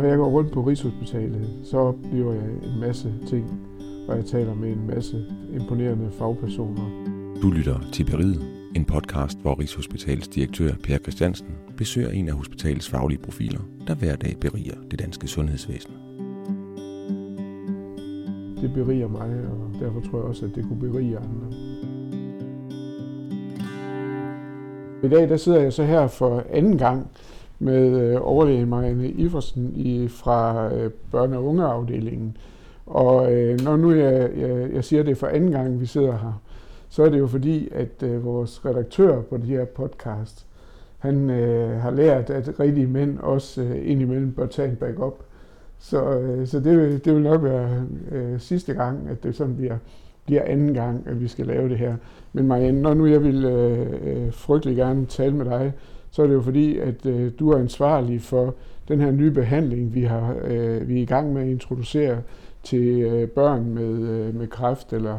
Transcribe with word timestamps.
Når 0.00 0.08
jeg 0.08 0.18
går 0.18 0.28
rundt 0.28 0.52
på 0.52 0.60
Rigshospitalet, 0.62 1.48
så 1.64 1.78
oplever 1.78 2.32
jeg 2.32 2.44
en 2.44 2.80
masse 2.80 3.14
ting, 3.26 3.60
og 4.08 4.16
jeg 4.16 4.24
taler 4.24 4.54
med 4.54 4.68
en 4.68 4.86
masse 4.86 5.24
imponerende 5.54 6.10
fagpersoner. 6.10 7.04
Du 7.42 7.50
lytter 7.50 7.80
til 7.92 8.04
Beriget, 8.04 8.42
en 8.76 8.84
podcast, 8.84 9.38
hvor 9.38 9.60
Rigshospitalets 9.60 10.28
direktør 10.28 10.72
Per 10.84 10.98
Christiansen 10.98 11.46
besøger 11.76 12.10
en 12.10 12.28
af 12.28 12.34
hospitalets 12.34 12.88
faglige 12.88 13.18
profiler, 13.18 13.60
der 13.86 13.94
hver 13.94 14.16
dag 14.16 14.36
beriger 14.40 14.74
det 14.90 14.98
danske 14.98 15.28
sundhedsvæsen. 15.28 15.92
Det 18.62 18.72
beriger 18.74 19.08
mig, 19.08 19.30
og 19.50 19.80
derfor 19.80 20.00
tror 20.00 20.18
jeg 20.18 20.28
også, 20.28 20.46
at 20.46 20.52
det 20.54 20.64
kunne 20.68 20.80
berige 20.80 21.18
andre. 21.18 21.56
I 25.02 25.08
dag 25.08 25.28
der 25.28 25.36
sidder 25.36 25.60
jeg 25.60 25.72
så 25.72 25.84
her 25.84 26.06
for 26.06 26.44
anden 26.50 26.78
gang 26.78 27.10
med 27.62 27.86
overlægen 27.86 28.18
overlæge 28.22 28.66
Marianne 28.66 29.08
Iversen 29.08 29.72
i, 29.74 30.08
fra 30.08 30.66
øh, 30.74 30.90
børne- 31.14 31.36
og 31.36 31.44
ungeafdelingen. 31.44 32.36
Og 32.86 33.32
øh, 33.32 33.60
når 33.60 33.76
nu 33.76 33.92
jeg, 33.92 34.30
jeg, 34.36 34.70
jeg 34.72 34.84
siger 34.84 35.02
det 35.02 35.16
for 35.16 35.26
anden 35.26 35.50
gang, 35.50 35.80
vi 35.80 35.86
sidder 35.86 36.12
her, 36.12 36.40
så 36.88 37.02
er 37.04 37.08
det 37.08 37.18
jo 37.18 37.26
fordi, 37.26 37.68
at 37.72 38.02
øh, 38.02 38.24
vores 38.24 38.64
redaktør 38.64 39.20
på 39.22 39.36
det 39.36 39.46
her 39.46 39.64
podcast, 39.64 40.46
han 40.98 41.30
øh, 41.30 41.80
har 41.80 41.90
lært, 41.90 42.30
at 42.30 42.60
rigtige 42.60 42.86
mænd 42.86 43.18
også 43.18 43.62
øh, 43.62 43.90
indimellem 43.90 44.32
bør 44.32 44.46
tage 44.46 44.68
en 44.68 44.76
backup. 44.76 45.14
Så, 45.78 46.18
øh, 46.18 46.46
så 46.46 46.60
det, 46.60 46.78
vil, 46.78 47.04
det 47.04 47.14
vil 47.14 47.22
nok 47.22 47.42
være 47.42 47.86
øh, 48.10 48.40
sidste 48.40 48.74
gang, 48.74 49.08
at 49.08 49.22
det 49.22 49.36
sådan 49.36 49.56
bliver, 49.56 49.76
bliver 50.26 50.42
anden 50.42 50.74
gang, 50.74 51.06
at 51.06 51.20
vi 51.20 51.28
skal 51.28 51.46
lave 51.46 51.68
det 51.68 51.78
her. 51.78 51.96
Men 52.32 52.46
Marianne, 52.46 52.82
når 52.82 52.94
nu 52.94 53.06
jeg 53.06 53.22
vil 53.22 53.44
øh, 53.44 53.86
øh, 54.04 54.32
frygtelig 54.32 54.76
gerne 54.76 55.06
tale 55.06 55.34
med 55.34 55.44
dig, 55.44 55.72
så 56.10 56.22
er 56.22 56.26
det 56.26 56.34
jo 56.34 56.42
fordi, 56.42 56.78
at 56.78 57.06
øh, 57.06 57.32
du 57.38 57.50
er 57.50 57.58
ansvarlig 57.58 58.22
for 58.22 58.54
den 58.88 59.00
her 59.00 59.10
nye 59.10 59.30
behandling, 59.30 59.94
vi, 59.94 60.02
har, 60.02 60.36
øh, 60.44 60.88
vi 60.88 60.98
er 60.98 61.02
i 61.02 61.04
gang 61.04 61.32
med 61.32 61.42
at 61.42 61.48
introducere 61.48 62.22
til 62.62 63.00
øh, 63.00 63.28
børn 63.28 63.64
med, 63.64 64.08
øh, 64.08 64.34
med 64.34 64.46
kræft 64.46 64.92
eller, 64.92 65.18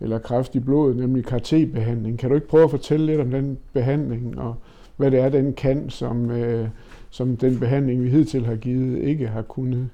eller 0.00 0.18
kræft 0.18 0.54
i 0.54 0.60
blodet, 0.60 0.96
nemlig 0.96 1.24
CAR-T-behandling. 1.24 2.18
Kan 2.18 2.28
du 2.28 2.34
ikke 2.34 2.48
prøve 2.48 2.64
at 2.64 2.70
fortælle 2.70 3.06
lidt 3.06 3.20
om 3.20 3.30
den 3.30 3.58
behandling, 3.72 4.38
og 4.38 4.54
hvad 4.96 5.10
det 5.10 5.20
er, 5.20 5.28
den 5.28 5.52
kan, 5.52 5.90
som, 5.90 6.30
øh, 6.30 6.68
som 7.10 7.36
den 7.36 7.58
behandling, 7.58 8.02
vi 8.02 8.10
hidtil 8.10 8.46
har 8.46 8.56
givet, 8.56 8.98
ikke 8.98 9.28
har 9.28 9.42
kunnet? 9.42 9.90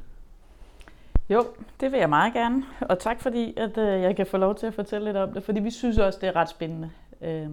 Jo, 1.30 1.44
det 1.80 1.92
vil 1.92 1.98
jeg 1.98 2.08
meget 2.08 2.32
gerne, 2.32 2.62
og 2.80 2.98
tak 2.98 3.20
fordi, 3.20 3.54
at 3.56 3.78
øh, 3.78 4.02
jeg 4.02 4.16
kan 4.16 4.26
få 4.26 4.36
lov 4.36 4.54
til 4.54 4.66
at 4.66 4.74
fortælle 4.74 5.04
lidt 5.04 5.16
om 5.16 5.32
det, 5.32 5.42
fordi 5.42 5.60
vi 5.60 5.70
synes 5.70 5.98
også, 5.98 6.18
det 6.22 6.28
er 6.28 6.36
ret 6.36 6.48
spændende. 6.48 6.90
Øh, 7.22 7.46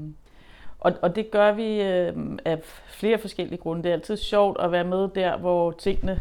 og, 0.84 0.94
og 1.02 1.16
det 1.16 1.32
gør 1.32 1.52
vi 1.52 1.82
øh, 1.82 2.14
af 2.46 2.60
flere 2.88 3.18
forskellige 3.18 3.58
grunde. 3.58 3.84
Det 3.84 3.90
er 3.90 3.94
altid 3.94 4.18
sjovt 4.18 4.62
at 4.62 4.72
være 4.72 4.84
med 4.84 5.10
der, 5.16 5.38
hvor 5.38 5.72
tingene 5.72 6.20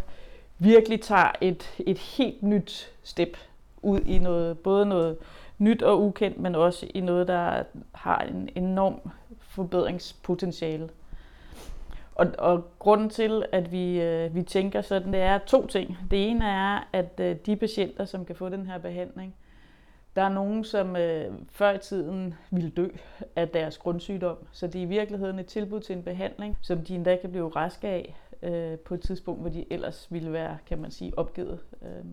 virkelig 0.58 1.00
tager 1.00 1.32
et, 1.40 1.82
et 1.86 1.98
helt 1.98 2.42
nyt 2.42 2.92
step 3.02 3.36
ud 3.82 4.00
i 4.00 4.18
noget, 4.18 4.58
både 4.58 4.86
noget 4.86 5.16
nyt 5.58 5.82
og 5.82 6.02
ukendt, 6.02 6.40
men 6.40 6.54
også 6.54 6.86
i 6.94 7.00
noget, 7.00 7.28
der 7.28 7.62
har 7.92 8.18
en 8.18 8.48
enorm 8.54 9.10
forbedringspotentiale. 9.40 10.88
Og, 12.14 12.26
og 12.38 12.64
grunden 12.78 13.10
til, 13.10 13.44
at 13.52 13.72
vi, 13.72 14.00
øh, 14.00 14.34
vi 14.34 14.42
tænker 14.42 14.80
sådan, 14.80 15.12
det 15.12 15.20
er 15.20 15.38
to 15.38 15.66
ting. 15.66 15.98
Det 16.10 16.30
ene 16.30 16.44
er, 16.44 16.88
at 16.92 17.20
øh, 17.20 17.36
de 17.46 17.56
patienter, 17.56 18.04
som 18.04 18.24
kan 18.24 18.36
få 18.36 18.48
den 18.48 18.66
her 18.66 18.78
behandling, 18.78 19.34
der 20.16 20.22
er 20.22 20.28
nogen, 20.28 20.64
som 20.64 20.96
øh, 20.96 21.32
før 21.50 21.72
i 21.72 21.78
tiden 21.78 22.34
ville 22.50 22.70
dø 22.70 22.88
af 23.36 23.48
deres 23.48 23.78
grundsygdom, 23.78 24.36
så 24.52 24.66
det 24.66 24.78
er 24.78 24.82
i 24.82 24.88
virkeligheden 24.88 25.38
et 25.38 25.46
tilbud 25.46 25.80
til 25.80 25.96
en 25.96 26.02
behandling, 26.02 26.58
som 26.60 26.78
de 26.78 26.94
endda 26.94 27.16
kan 27.16 27.30
blive 27.30 27.48
raske 27.48 27.88
af 27.88 28.16
øh, 28.42 28.78
på 28.78 28.94
et 28.94 29.00
tidspunkt, 29.00 29.40
hvor 29.40 29.50
de 29.50 29.64
ellers 29.72 30.06
ville 30.10 30.32
være, 30.32 30.58
kan 30.66 30.78
man 30.78 30.90
sige, 30.90 31.18
opgivet. 31.18 31.60
Øh. 31.82 32.04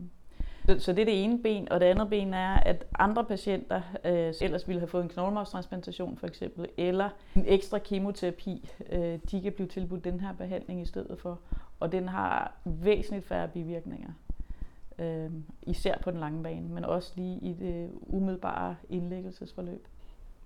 Så, 0.65 0.79
så 0.79 0.93
det 0.93 1.01
er 1.01 1.05
det 1.05 1.23
ene 1.23 1.41
ben, 1.43 1.71
og 1.71 1.79
det 1.79 1.85
andet 1.85 2.09
ben 2.09 2.33
er, 2.33 2.55
at 2.55 2.85
andre 2.99 3.25
patienter 3.25 3.81
øh, 4.05 4.33
ellers 4.41 4.67
ville 4.67 4.79
have 4.79 4.87
fået 4.87 5.03
en 5.03 5.09
knoglemarvstransplantation 5.09 6.17
for 6.17 6.27
eksempel, 6.27 6.67
eller 6.77 7.09
en 7.35 7.45
ekstra 7.47 7.79
kemoterapi, 7.79 8.69
øh, 8.91 9.19
de 9.31 9.41
kan 9.41 9.51
blive 9.51 9.67
tilbudt 9.67 10.03
den 10.03 10.19
her 10.19 10.33
behandling 10.33 10.81
i 10.81 10.85
stedet 10.85 11.19
for, 11.19 11.39
og 11.79 11.91
den 11.91 12.07
har 12.07 12.53
væsentligt 12.65 13.27
færre 13.27 13.47
bivirkninger 13.47 14.09
øh, 14.99 15.29
især 15.61 15.93
på 16.03 16.11
den 16.11 16.19
lange 16.19 16.43
bane, 16.43 16.69
men 16.69 16.85
også 16.85 17.13
lige 17.15 17.39
i 17.41 17.53
det 17.53 17.89
umiddelbare 18.01 18.75
indlæggelsesforløb. 18.89 19.87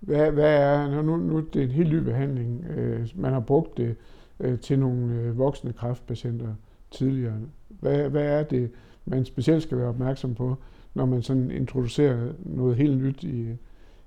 Hvad, 0.00 0.30
hvad 0.30 0.58
er, 0.58 1.02
nu, 1.02 1.16
nu 1.16 1.40
det 1.40 1.60
er 1.60 1.66
en 1.66 1.70
helt 1.70 1.92
ny 1.92 1.98
behandling, 1.98 2.64
øh, 2.64 3.08
man 3.14 3.32
har 3.32 3.40
brugt 3.40 3.76
det 3.76 3.96
øh, 4.40 4.58
til 4.58 4.78
nogle 4.78 5.14
øh, 5.14 5.38
voksne 5.38 5.72
kræftpatienter 5.72 6.54
tidligere. 6.90 7.38
Hvad, 7.68 8.08
hvad 8.08 8.24
er 8.24 8.42
det, 8.42 8.70
man 9.04 9.24
specielt 9.24 9.62
skal 9.62 9.78
være 9.78 9.88
opmærksom 9.88 10.34
på, 10.34 10.56
når 10.94 11.06
man 11.06 11.22
sådan 11.22 11.50
introducerer 11.50 12.32
noget 12.38 12.76
helt 12.76 13.02
nyt 13.02 13.24
i, 13.24 13.56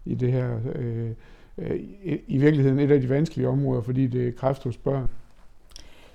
i 0.05 0.15
det 0.15 0.31
her, 0.31 0.59
øh, 0.75 1.11
øh, 1.57 1.75
i, 1.75 2.21
i 2.27 2.37
virkeligheden 2.37 2.79
et 2.79 2.91
af 2.91 3.01
de 3.01 3.09
vanskelige 3.09 3.49
områder, 3.49 3.81
fordi 3.81 4.07
det 4.07 4.27
er 4.27 4.31
kræft 4.31 4.63
hos 4.63 4.77
børn? 4.77 5.09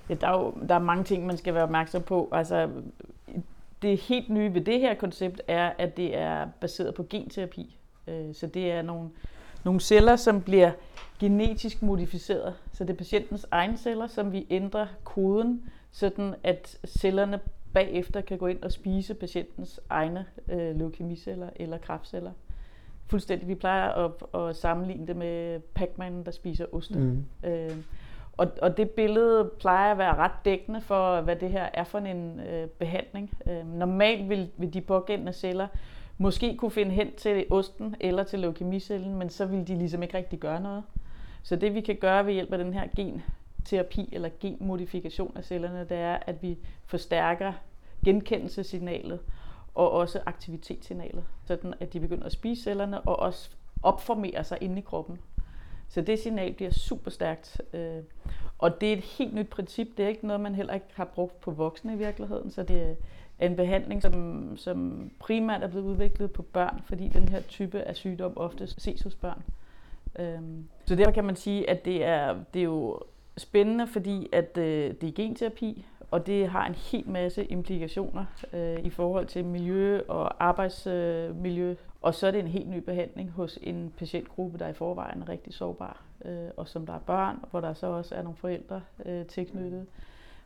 Ja, 0.09 0.13
der, 0.13 0.27
er 0.27 0.39
jo, 0.39 0.53
der 0.69 0.75
er 0.75 0.79
mange 0.79 1.03
ting, 1.03 1.25
man 1.25 1.37
skal 1.37 1.53
være 1.53 1.63
opmærksom 1.63 2.01
på. 2.01 2.29
Altså, 2.31 2.69
det 3.83 3.97
helt 3.97 4.29
nye 4.29 4.53
ved 4.53 4.61
det 4.61 4.79
her 4.79 4.93
koncept 4.93 5.41
er, 5.47 5.71
at 5.77 5.97
det 5.97 6.17
er 6.17 6.47
baseret 6.61 6.95
på 6.95 7.05
genterapi. 7.09 7.77
Øh, 8.07 8.33
så 8.33 8.47
det 8.47 8.71
er 8.71 8.81
nogle, 8.81 9.09
nogle 9.65 9.79
celler, 9.79 10.15
som 10.15 10.41
bliver 10.41 10.71
genetisk 11.19 11.81
modificeret. 11.81 12.53
Så 12.73 12.83
det 12.83 12.93
er 12.93 12.97
patientens 12.97 13.47
egne 13.51 13.77
celler, 13.77 14.07
som 14.07 14.31
vi 14.31 14.47
ændrer 14.49 14.87
koden, 15.03 15.69
sådan 15.91 16.35
at 16.43 16.77
cellerne 16.85 17.39
bagefter 17.73 18.21
kan 18.21 18.37
gå 18.37 18.47
ind 18.47 18.63
og 18.63 18.71
spise 18.71 19.13
patientens 19.13 19.79
egne 19.89 20.25
øh, 20.49 20.75
leukemiceller 20.75 21.49
eller 21.55 21.77
kræftceller. 21.77 22.31
Fuldstændig. 23.07 23.47
Vi 23.47 23.55
plejer 23.55 23.89
at, 23.89 24.11
at 24.41 24.55
sammenligne 24.55 25.07
det 25.07 25.15
med 25.15 25.59
Pac-Man, 25.59 26.23
der 26.25 26.31
spiser 26.31 26.65
oste. 26.71 26.99
Mm. 26.99 27.25
Øh, 27.43 27.77
og, 28.37 28.51
og 28.61 28.77
det 28.77 28.89
billede 28.89 29.51
plejer 29.59 29.91
at 29.91 29.97
være 29.97 30.15
ret 30.15 30.45
dækkende 30.45 30.81
for, 30.81 31.21
hvad 31.21 31.35
det 31.35 31.49
her 31.49 31.69
er 31.73 31.83
for 31.83 31.99
en 31.99 32.39
øh, 32.39 32.67
behandling. 32.67 33.37
Øh, 33.47 33.67
normalt 33.73 34.29
vil, 34.29 34.49
vil 34.57 34.73
de 34.73 34.81
pågældende 34.81 35.33
celler 35.33 35.67
måske 36.17 36.57
kunne 36.57 36.71
finde 36.71 36.91
hen 36.91 37.15
til 37.15 37.45
osten 37.49 37.95
eller 37.99 38.23
til 38.23 38.39
leukemicellen, 38.39 39.15
men 39.15 39.29
så 39.29 39.45
vil 39.45 39.67
de 39.67 39.75
ligesom 39.75 40.03
ikke 40.03 40.17
rigtig 40.17 40.39
gøre 40.39 40.61
noget. 40.61 40.83
Så 41.43 41.55
det 41.55 41.73
vi 41.73 41.81
kan 41.81 41.95
gøre 41.95 42.25
ved 42.25 42.33
hjælp 42.33 42.53
af 42.53 42.57
den 42.57 42.73
her 42.73 42.87
genterapi 42.95 44.09
eller 44.11 44.29
genmodifikation 44.39 45.37
af 45.37 45.43
cellerne, 45.43 45.79
det 45.79 45.97
er, 45.97 46.17
at 46.27 46.43
vi 46.43 46.57
forstærker 46.85 47.53
genkendelsessignalet 48.05 49.19
og 49.75 49.91
også 49.91 50.19
aktivitetssignalet, 50.25 51.23
sådan 51.45 51.73
at 51.79 51.93
de 51.93 51.99
begynder 51.99 52.25
at 52.25 52.31
spise 52.31 52.63
cellerne 52.63 53.01
og 53.01 53.19
også 53.19 53.49
opformere 53.83 54.43
sig 54.43 54.57
inde 54.61 54.77
i 54.77 54.81
kroppen. 54.81 55.19
Så 55.93 56.01
det 56.01 56.19
signal 56.19 56.53
bliver 56.53 56.71
super 56.71 57.11
stærkt. 57.11 57.61
Øh, 57.73 57.99
og 58.57 58.81
det 58.81 58.89
er 58.89 58.93
et 58.97 59.03
helt 59.03 59.33
nyt 59.33 59.49
princip. 59.49 59.87
Det 59.97 60.05
er 60.05 60.09
ikke 60.09 60.27
noget, 60.27 60.41
man 60.41 60.55
heller 60.55 60.73
ikke 60.73 60.85
har 60.93 61.05
brugt 61.05 61.41
på 61.41 61.51
voksne 61.51 61.93
i 61.93 61.97
virkeligheden. 61.97 62.51
Så 62.51 62.63
det 62.63 62.95
er 63.39 63.45
en 63.45 63.55
behandling, 63.55 64.01
som, 64.01 64.57
som 64.57 65.09
primært 65.19 65.63
er 65.63 65.67
blevet 65.67 65.85
udviklet 65.85 66.31
på 66.31 66.41
børn, 66.41 66.81
fordi 66.85 67.07
den 67.07 67.29
her 67.29 67.41
type 67.41 67.81
af 67.81 67.95
sygdom 67.95 68.33
ofte 68.35 68.67
ses 68.67 69.01
hos 69.01 69.15
børn. 69.15 69.43
Øhm, 70.19 70.67
så 70.85 70.95
derfor 70.95 71.11
kan 71.11 71.23
man 71.23 71.35
sige, 71.35 71.69
at 71.69 71.85
det 71.85 72.05
er, 72.05 72.35
det 72.53 72.59
er 72.59 72.63
jo 72.63 72.99
spændende, 73.37 73.87
fordi 73.87 74.29
at 74.31 74.57
øh, 74.57 74.93
det 75.01 75.09
er 75.09 75.13
genterapi, 75.15 75.85
og 76.11 76.27
det 76.27 76.47
har 76.47 76.67
en 76.67 76.75
helt 76.75 77.07
masse 77.07 77.45
implikationer 77.45 78.25
øh, 78.53 78.79
i 78.79 78.89
forhold 78.89 79.25
til 79.25 79.45
miljø 79.45 80.01
og 80.07 80.43
arbejdsmiljø. 80.43 81.75
Og 82.03 82.15
så 82.15 82.27
er 82.27 82.31
det 82.31 82.39
en 82.39 82.47
helt 82.47 82.69
ny 82.69 82.77
behandling 82.77 83.31
hos 83.31 83.59
en 83.61 83.93
patientgruppe, 83.97 84.57
der 84.57 84.65
er 84.65 84.69
i 84.69 84.73
forvejen 84.73 85.21
er 85.21 85.29
rigtig 85.29 85.53
sårbar, 85.53 86.01
øh, 86.25 86.49
og 86.57 86.67
som 86.67 86.85
der 86.85 86.93
er 86.93 86.99
børn, 86.99 87.39
hvor 87.51 87.61
der 87.61 87.73
så 87.73 87.87
også 87.87 88.15
er 88.15 88.21
nogle 88.21 88.37
forældre 88.37 88.81
øh, 89.05 89.25
tilknyttet. 89.25 89.85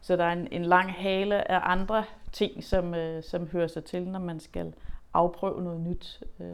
Så 0.01 0.15
der 0.15 0.23
er 0.23 0.31
en, 0.31 0.47
en 0.51 0.65
lang 0.65 0.93
hale 0.93 1.51
af 1.51 1.59
andre 1.63 2.03
ting, 2.31 2.63
som, 2.63 2.93
øh, 2.93 3.23
som 3.23 3.47
hører 3.47 3.67
sig 3.67 3.83
til, 3.83 4.07
når 4.07 4.19
man 4.19 4.39
skal 4.39 4.73
afprøve 5.13 5.63
noget 5.63 5.81
nyt. 5.81 6.23
Øh. 6.39 6.47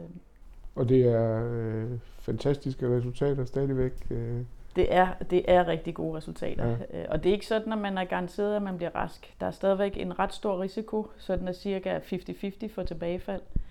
Og 0.74 0.88
det 0.88 1.08
er 1.08 1.50
øh, 1.52 1.98
fantastiske 2.18 2.96
resultater 2.96 3.44
stadigvæk. 3.44 3.92
Øh 4.10 4.40
det 4.76 4.94
er, 4.94 5.08
det 5.30 5.44
er 5.48 5.68
rigtig 5.68 5.94
gode 5.94 6.16
resultater. 6.16 6.68
Ja. 6.68 7.00
Øh, 7.00 7.06
og 7.08 7.22
det 7.22 7.28
er 7.30 7.34
ikke 7.34 7.46
sådan, 7.46 7.72
at 7.72 7.78
man 7.78 7.98
er 7.98 8.04
garanteret, 8.04 8.56
at 8.56 8.62
man 8.62 8.76
bliver 8.76 8.94
rask. 8.94 9.34
Der 9.40 9.46
er 9.46 9.50
stadigvæk 9.50 9.96
en 9.96 10.18
ret 10.18 10.34
stor 10.34 10.60
risiko, 10.60 11.10
så 11.18 11.36
den 11.36 11.48
er 11.48 11.52
cirka 11.52 11.98
50-50 11.98 12.74
for 12.74 12.82
tilbagefald. 12.82 13.40
Øh, 13.56 13.63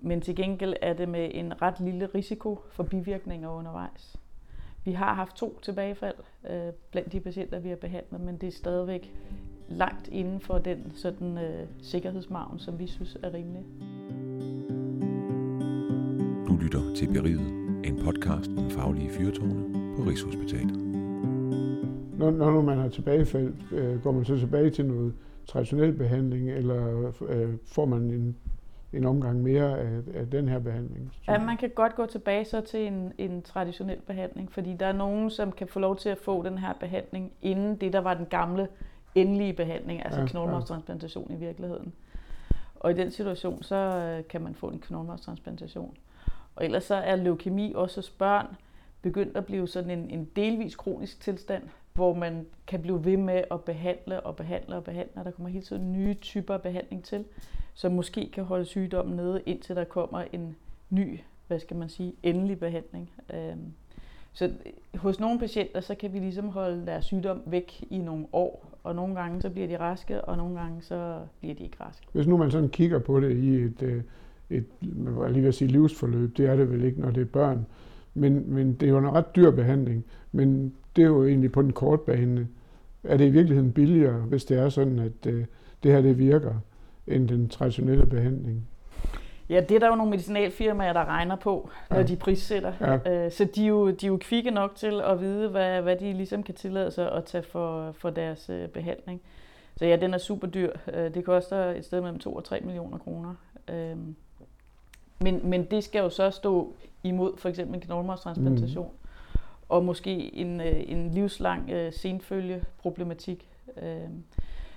men 0.00 0.20
til 0.20 0.36
gengæld 0.36 0.74
er 0.82 0.92
det 0.92 1.08
med 1.08 1.30
en 1.34 1.62
ret 1.62 1.80
lille 1.80 2.06
risiko 2.06 2.58
for 2.70 2.82
bivirkninger 2.82 3.50
undervejs. 3.50 4.16
Vi 4.84 4.92
har 4.92 5.14
haft 5.14 5.36
to 5.36 5.58
tilbagefald 5.62 6.14
øh, 6.50 6.72
blandt 6.90 7.12
de 7.12 7.20
patienter, 7.20 7.58
vi 7.58 7.68
har 7.68 7.76
behandlet, 7.76 8.20
men 8.20 8.36
det 8.36 8.46
er 8.46 8.52
stadigvæk 8.52 9.14
langt 9.68 10.08
inden 10.08 10.40
for 10.40 10.58
den 10.58 10.92
sådan, 10.94 11.38
øh, 11.38 11.66
sikkerhedsmargen, 11.82 12.58
som 12.58 12.78
vi 12.78 12.86
synes 12.86 13.18
er 13.22 13.34
rimelig. 13.34 13.64
Du 16.48 16.56
lytter 16.56 16.94
til 16.94 17.12
Beriget, 17.12 17.48
en 17.84 18.00
podcast 18.04 18.50
om 18.58 18.70
faglige 18.70 19.10
fyrtårne 19.10 19.94
på 19.96 20.02
Rigshospitalet. 20.02 20.76
Når, 22.18 22.30
når 22.30 22.62
man 22.62 22.78
har 22.78 22.88
tilbagefald, 22.88 23.54
øh, 23.72 24.02
går 24.02 24.12
man 24.12 24.24
så 24.24 24.38
tilbage 24.38 24.70
til 24.70 24.86
noget 24.86 25.14
traditionel 25.46 25.92
behandling, 25.92 26.50
eller 26.50 27.12
øh, 27.28 27.54
får 27.64 27.84
man 27.84 28.02
en, 28.02 28.36
en 28.96 29.04
omgang 29.04 29.42
mere 29.42 29.78
af, 29.78 30.00
af 30.14 30.30
den 30.30 30.48
her 30.48 30.58
behandling? 30.58 31.12
Ja, 31.28 31.38
man 31.38 31.56
kan 31.56 31.70
godt 31.70 31.94
gå 31.94 32.06
tilbage 32.06 32.44
så 32.44 32.60
til 32.60 32.86
en, 32.86 33.12
en 33.18 33.42
traditionel 33.42 34.00
behandling, 34.00 34.52
fordi 34.52 34.74
der 34.74 34.86
er 34.86 34.92
nogen, 34.92 35.30
som 35.30 35.52
kan 35.52 35.68
få 35.68 35.78
lov 35.78 35.96
til 35.96 36.08
at 36.08 36.18
få 36.18 36.42
den 36.42 36.58
her 36.58 36.72
behandling, 36.80 37.32
inden 37.42 37.76
det, 37.76 37.92
der 37.92 37.98
var 37.98 38.14
den 38.14 38.26
gamle 38.26 38.68
endelige 39.14 39.52
behandling, 39.52 40.04
altså 40.04 40.20
ja, 40.20 40.26
knoglmarvstransplantation 40.26 41.26
ja. 41.30 41.36
i 41.36 41.38
virkeligheden. 41.38 41.92
Og 42.74 42.90
i 42.90 42.94
den 42.94 43.10
situation, 43.10 43.62
så 43.62 43.76
øh, 43.76 44.28
kan 44.28 44.42
man 44.42 44.54
få 44.54 44.68
en 44.68 44.78
knoglmarvstransplantation. 44.78 45.96
Og 46.56 46.64
ellers 46.64 46.84
så 46.84 46.94
er 46.94 47.16
leukemi 47.16 47.72
også 47.76 47.96
hos 47.96 48.10
børn 48.10 48.46
begyndt 49.02 49.36
at 49.36 49.46
blive 49.46 49.68
sådan 49.68 49.90
en, 49.90 50.10
en 50.10 50.24
delvis 50.36 50.76
kronisk 50.76 51.20
tilstand, 51.20 51.62
hvor 51.94 52.14
man 52.14 52.46
kan 52.66 52.82
blive 52.82 53.04
ved 53.04 53.16
med 53.16 53.44
at 53.50 53.60
behandle 53.60 54.20
og 54.20 54.36
behandle 54.36 54.76
og 54.76 54.84
behandle, 54.84 55.12
og 55.16 55.24
der 55.24 55.30
kommer 55.30 55.50
hele 55.50 55.64
tiden 55.64 55.92
nye 55.92 56.14
typer 56.14 56.54
af 56.54 56.62
behandling 56.62 57.04
til, 57.04 57.24
som 57.74 57.92
måske 57.92 58.30
kan 58.32 58.44
holde 58.44 58.64
sygdommen 58.64 59.16
nede, 59.16 59.42
indtil 59.46 59.76
der 59.76 59.84
kommer 59.84 60.24
en 60.32 60.56
ny, 60.90 61.20
hvad 61.46 61.58
skal 61.58 61.76
man 61.76 61.88
sige, 61.88 62.14
endelig 62.22 62.58
behandling. 62.58 63.10
Øhm, 63.34 63.72
så 64.32 64.50
hos 64.94 65.20
nogle 65.20 65.38
patienter, 65.38 65.80
så 65.80 65.94
kan 65.94 66.12
vi 66.12 66.18
ligesom 66.18 66.48
holde 66.48 66.86
deres 66.86 67.04
sygdom 67.04 67.42
væk 67.46 67.84
i 67.90 67.98
nogle 67.98 68.26
år, 68.32 68.70
og 68.84 68.94
nogle 68.94 69.14
gange 69.14 69.42
så 69.42 69.50
bliver 69.50 69.68
de 69.68 69.78
raske, 69.78 70.24
og 70.24 70.36
nogle 70.36 70.60
gange 70.60 70.82
så 70.82 71.20
bliver 71.40 71.54
de 71.54 71.64
ikke 71.64 71.76
raske. 71.80 72.06
Hvis 72.12 72.26
nu 72.26 72.36
man 72.36 72.50
sådan 72.50 72.68
kigger 72.68 72.98
på 72.98 73.20
det 73.20 73.36
i 73.36 73.54
et, 73.54 73.82
øh, 73.82 74.02
et 74.50 74.66
man 74.82 75.16
var 75.16 75.28
lige 75.28 75.42
ved 75.42 75.48
at 75.48 75.54
sige 75.54 75.68
livsforløb, 75.68 76.36
det 76.36 76.46
er 76.46 76.56
det 76.56 76.70
vel 76.70 76.84
ikke, 76.84 77.00
når 77.00 77.10
det 77.10 77.20
er 77.20 77.24
børn, 77.24 77.66
men, 78.14 78.54
men 78.54 78.72
det 78.72 78.86
er 78.86 78.90
jo 78.90 78.98
en 78.98 79.12
ret 79.12 79.36
dyr 79.36 79.50
behandling, 79.50 80.04
men 80.32 80.74
det 80.96 81.02
er 81.02 81.06
jo 81.06 81.26
egentlig 81.26 81.52
på 81.52 81.62
den 81.62 81.72
korte 81.72 82.02
bane. 82.06 82.48
Er 83.04 83.16
det 83.16 83.26
i 83.26 83.30
virkeligheden 83.30 83.72
billigere, 83.72 84.20
hvis 84.20 84.44
det 84.44 84.58
er 84.58 84.68
sådan, 84.68 84.98
at 84.98 85.26
øh, 85.26 85.44
det 85.82 85.92
her 85.92 86.00
det 86.00 86.18
virker, 86.18 86.54
end 87.06 87.28
den 87.28 87.48
traditionelle 87.48 88.06
behandling? 88.06 88.68
Ja, 89.48 89.60
det 89.60 89.74
er 89.74 89.78
der 89.78 89.88
jo 89.88 89.94
nogle 89.94 90.10
medicinalfirmaer, 90.10 90.92
der 90.92 91.04
regner 91.04 91.36
på, 91.36 91.70
når 91.90 91.96
ja. 91.96 92.02
de 92.02 92.16
prissætter. 92.16 92.72
Ja. 92.80 93.24
Øh, 93.24 93.32
så 93.32 93.44
de 93.54 93.64
er, 93.64 93.68
jo, 93.68 93.90
de 93.90 94.06
er 94.06 94.10
jo 94.10 94.18
kvikke 94.20 94.50
nok 94.50 94.74
til 94.74 95.00
at 95.00 95.20
vide, 95.20 95.48
hvad, 95.48 95.82
hvad 95.82 95.96
de 95.96 96.12
ligesom 96.12 96.42
kan 96.42 96.54
tillade 96.54 96.90
sig 96.90 97.12
at 97.12 97.24
tage 97.24 97.42
for, 97.42 97.92
for 97.92 98.10
deres 98.10 98.50
øh, 98.50 98.68
behandling. 98.68 99.20
Så 99.76 99.86
ja, 99.86 99.96
den 99.96 100.14
er 100.14 100.18
super 100.18 100.46
dyr. 100.46 100.70
Øh, 100.94 101.14
det 101.14 101.24
koster 101.24 101.56
et 101.56 101.84
sted 101.84 102.00
mellem 102.00 102.18
2 102.18 102.34
og 102.34 102.44
3 102.44 102.60
millioner 102.60 102.98
kroner. 102.98 103.34
Men, 105.20 105.40
men 105.44 105.64
det 105.64 105.84
skal 105.84 105.98
jo 105.98 106.08
så 106.08 106.30
stå 106.30 106.74
imod 107.02 107.32
for 107.36 107.48
eksempel 107.48 107.74
en 107.74 107.80
knoglmarvstransplantation. 107.80 108.86
Mm. 108.86 109.03
Og 109.74 109.84
måske 109.84 110.34
en, 110.34 110.60
en 110.60 111.10
livslang 111.10 111.70
senfølgeproblematik. 111.92 113.48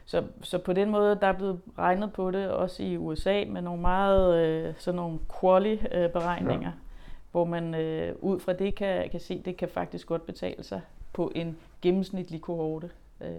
Så, 0.05 0.23
så 0.41 0.57
på 0.57 0.73
den 0.73 0.89
måde, 0.89 1.17
der 1.21 1.27
er 1.27 1.33
blevet 1.33 1.59
regnet 1.77 2.13
på 2.13 2.31
det, 2.31 2.49
også 2.49 2.83
i 2.83 2.97
USA, 2.97 3.43
med 3.47 3.61
nogle 3.61 3.81
meget 3.81 4.45
øh, 4.45 4.73
sådan 4.77 4.95
nogle 4.95 5.19
quali-beregninger, 5.39 6.67
ja. 6.67 6.73
hvor 7.31 7.45
man 7.45 7.75
øh, 7.75 8.15
ud 8.21 8.39
fra 8.39 8.53
det 8.53 8.75
kan, 8.75 9.09
kan 9.09 9.19
se, 9.19 9.33
at 9.33 9.45
det 9.45 9.57
kan 9.57 9.69
faktisk 9.69 10.07
godt 10.07 10.25
betale 10.25 10.63
sig 10.63 10.81
på 11.13 11.31
en 11.35 11.57
gennemsnitlig 11.81 12.41
kohorte. 12.41 12.89
Øh, 13.21 13.29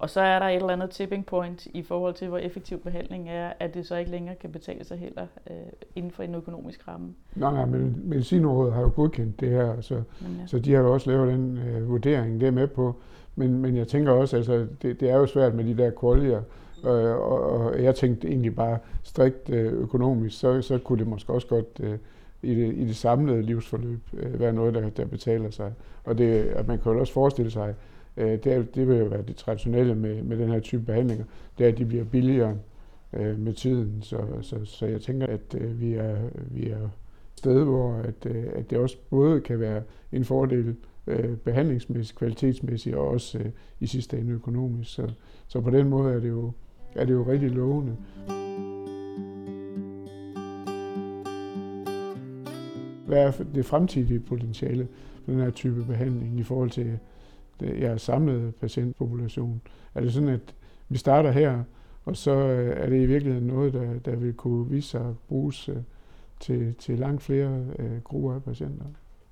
og 0.00 0.10
så 0.10 0.20
er 0.20 0.38
der 0.38 0.46
et 0.46 0.56
eller 0.56 0.68
andet 0.68 0.90
tipping 0.90 1.26
point 1.26 1.66
i 1.66 1.82
forhold 1.82 2.14
til, 2.14 2.28
hvor 2.28 2.38
effektiv 2.38 2.78
behandling 2.78 3.28
er, 3.28 3.52
at 3.60 3.74
det 3.74 3.86
så 3.86 3.96
ikke 3.96 4.10
længere 4.10 4.34
kan 4.34 4.52
betale 4.52 4.84
sig 4.84 4.98
heller 4.98 5.26
øh, 5.50 5.56
inden 5.96 6.10
for 6.10 6.22
en 6.22 6.34
økonomisk 6.34 6.88
ramme. 6.88 7.14
Nej, 7.36 7.52
nej, 7.52 7.64
men 7.64 8.02
Medicinrådet 8.04 8.72
har 8.72 8.80
jo 8.80 8.92
godkendt 8.94 9.40
det 9.40 9.48
her, 9.48 9.80
så, 9.80 9.94
men 9.94 10.36
ja. 10.40 10.46
så 10.46 10.58
de 10.58 10.72
har 10.72 10.80
jo 10.82 10.92
også 10.92 11.10
lavet 11.10 11.32
den 11.32 11.58
øh, 11.58 11.88
vurdering, 11.88 12.40
det 12.40 12.46
er 12.46 12.52
med 12.52 12.66
på. 12.66 12.96
Men, 13.36 13.58
men 13.62 13.76
jeg 13.76 13.88
tænker 13.88 14.12
også, 14.12 14.36
altså, 14.36 14.66
det, 14.82 15.00
det 15.00 15.10
er 15.10 15.16
jo 15.16 15.26
svært 15.26 15.54
med 15.54 15.64
de 15.64 15.76
der 15.76 15.90
kvalier, 15.90 16.42
øh, 16.84 17.16
og, 17.16 17.42
og 17.42 17.82
jeg 17.82 17.94
tænkte 17.94 18.28
egentlig 18.28 18.56
bare 18.56 18.78
strikt 19.02 19.50
øh, 19.50 19.72
økonomisk, 19.72 20.38
så, 20.38 20.62
så 20.62 20.78
kunne 20.78 20.98
det 20.98 21.06
måske 21.06 21.32
også 21.32 21.46
godt 21.46 21.80
øh, 21.80 21.98
i, 22.42 22.54
det, 22.54 22.74
i 22.74 22.86
det 22.86 22.96
samlede 22.96 23.42
livsforløb 23.42 24.00
øh, 24.12 24.40
være 24.40 24.52
noget, 24.52 24.74
der, 24.74 24.90
der 24.90 25.04
betaler 25.04 25.50
sig. 25.50 25.72
Og 26.04 26.18
det, 26.18 26.42
at 26.42 26.68
man 26.68 26.78
kan 26.78 26.92
jo 26.92 27.00
også 27.00 27.12
forestille 27.12 27.50
sig, 27.50 27.74
øh, 28.20 28.44
det, 28.44 28.46
er, 28.46 28.62
det 28.62 28.88
vil 28.88 28.98
jo 28.98 29.04
være 29.04 29.22
det 29.22 29.36
traditionelle 29.36 29.94
med, 29.94 30.22
med 30.22 30.38
den 30.38 30.48
her 30.48 30.60
type 30.60 30.82
behandlinger, 30.82 31.24
det 31.58 31.64
er, 31.64 31.72
at 31.72 31.78
de 31.78 31.84
bliver 31.84 32.04
billigere 32.04 32.56
øh, 33.12 33.38
med 33.38 33.52
tiden. 33.52 34.02
Så, 34.02 34.20
så, 34.40 34.64
så 34.64 34.86
jeg 34.86 35.00
tænker, 35.00 35.26
at 35.26 35.54
øh, 35.54 35.80
vi 35.80 35.94
er, 35.94 36.16
vi 36.50 36.70
er 36.70 36.88
sted, 37.36 37.64
hvor 37.64 37.92
at, 37.94 38.26
øh, 38.26 38.44
at 38.54 38.70
det 38.70 38.78
også 38.78 38.96
både 39.10 39.40
kan 39.40 39.60
være 39.60 39.82
en 40.12 40.24
fordel 40.24 40.76
øh, 41.06 41.36
behandlingsmæssigt, 41.36 42.18
kvalitetsmæssigt 42.18 42.96
og 42.96 43.08
også 43.08 43.38
øh, 43.38 43.46
i 43.80 43.86
sidste 43.86 44.18
ende 44.18 44.32
økonomisk. 44.32 44.94
Så, 44.94 45.10
så 45.48 45.60
på 45.60 45.70
den 45.70 45.88
måde 45.88 46.14
er 46.14 46.20
det 46.20 46.28
jo, 46.28 46.52
er 46.94 47.04
det 47.04 47.12
jo 47.12 47.22
rigtig 47.22 47.50
lovende. 47.50 47.96
Hvad 53.06 53.26
er 53.26 53.32
det 53.54 53.64
fremtidige 53.64 54.20
potentiale 54.20 54.88
for 55.24 55.32
den 55.32 55.40
her 55.40 55.50
type 55.50 55.84
behandling 55.84 56.38
i 56.38 56.42
forhold 56.42 56.70
til 56.70 56.98
jeres 57.62 58.02
samlede 58.02 58.52
patientpopulation? 58.52 59.60
Er 59.94 60.00
det 60.00 60.12
sådan, 60.12 60.28
at 60.28 60.54
vi 60.88 60.98
starter 60.98 61.30
her, 61.30 61.62
og 62.04 62.16
så 62.16 62.30
øh, 62.30 62.76
er 62.76 62.88
det 62.88 63.02
i 63.02 63.06
virkeligheden 63.06 63.46
noget, 63.46 63.72
der, 63.72 63.98
der 64.04 64.16
vil 64.16 64.32
kunne 64.32 64.70
vise 64.70 64.88
sig 64.88 65.00
at 65.00 65.18
bruges 65.28 65.68
øh, 65.68 65.76
til, 66.40 66.74
til 66.74 66.98
langt 66.98 67.22
flere 67.22 67.64
øh, 67.78 68.00
grupper 68.02 68.34
af 68.34 68.42
patienter? 68.42 68.84